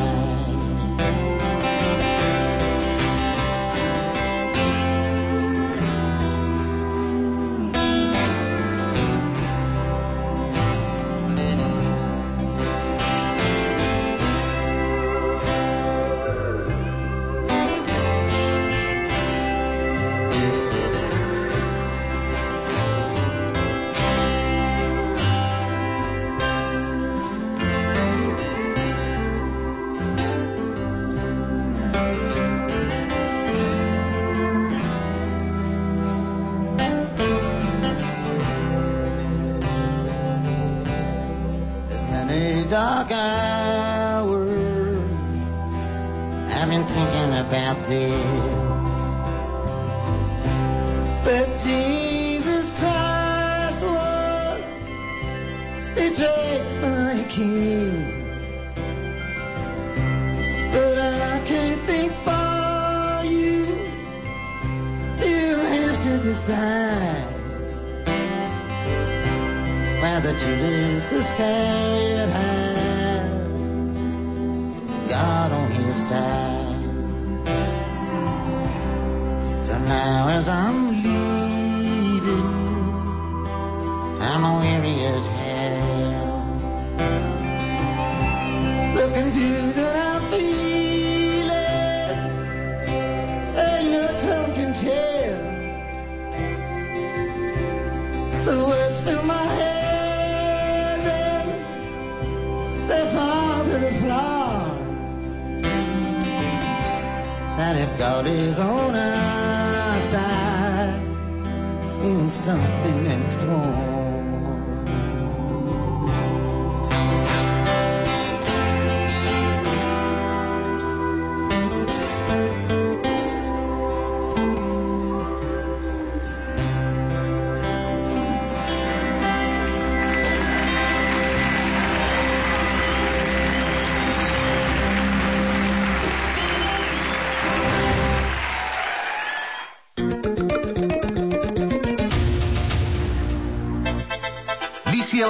Dark 42.77 43.11
hour. 43.11 44.43
I've 46.57 46.69
been 46.69 46.85
thinking 46.95 47.31
about 47.45 47.77
this. 47.87 48.81
That 51.25 51.49
Jesus 51.67 52.65
Christ 52.79 53.81
was 53.95 54.81
betrayed 55.95 56.65
by 56.83 57.13
a 57.23 57.27
king. 57.37 57.95
But 60.73 60.97
I 61.31 61.41
can't 61.49 61.81
think 61.89 62.11
for 62.27 63.23
you. 63.35 63.59
You 65.31 65.49
have 65.73 65.97
to 66.07 66.13
decide 66.29 67.27
whether 70.01 70.33
Judas 70.37 71.11
Iscariot 71.11 72.29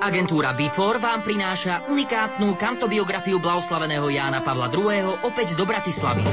Agentúra 0.00 0.56
Before 0.56 0.96
vám 0.96 1.20
prináša 1.20 1.84
unikátnu 1.92 2.56
kantobiografiu 2.56 3.36
blahoslaveného 3.36 4.08
Jána 4.08 4.40
Pavla 4.40 4.72
II. 4.72 5.20
opäť 5.20 5.52
do 5.52 5.68
Bratislavy. 5.68 6.24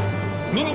Nene- 0.56 0.72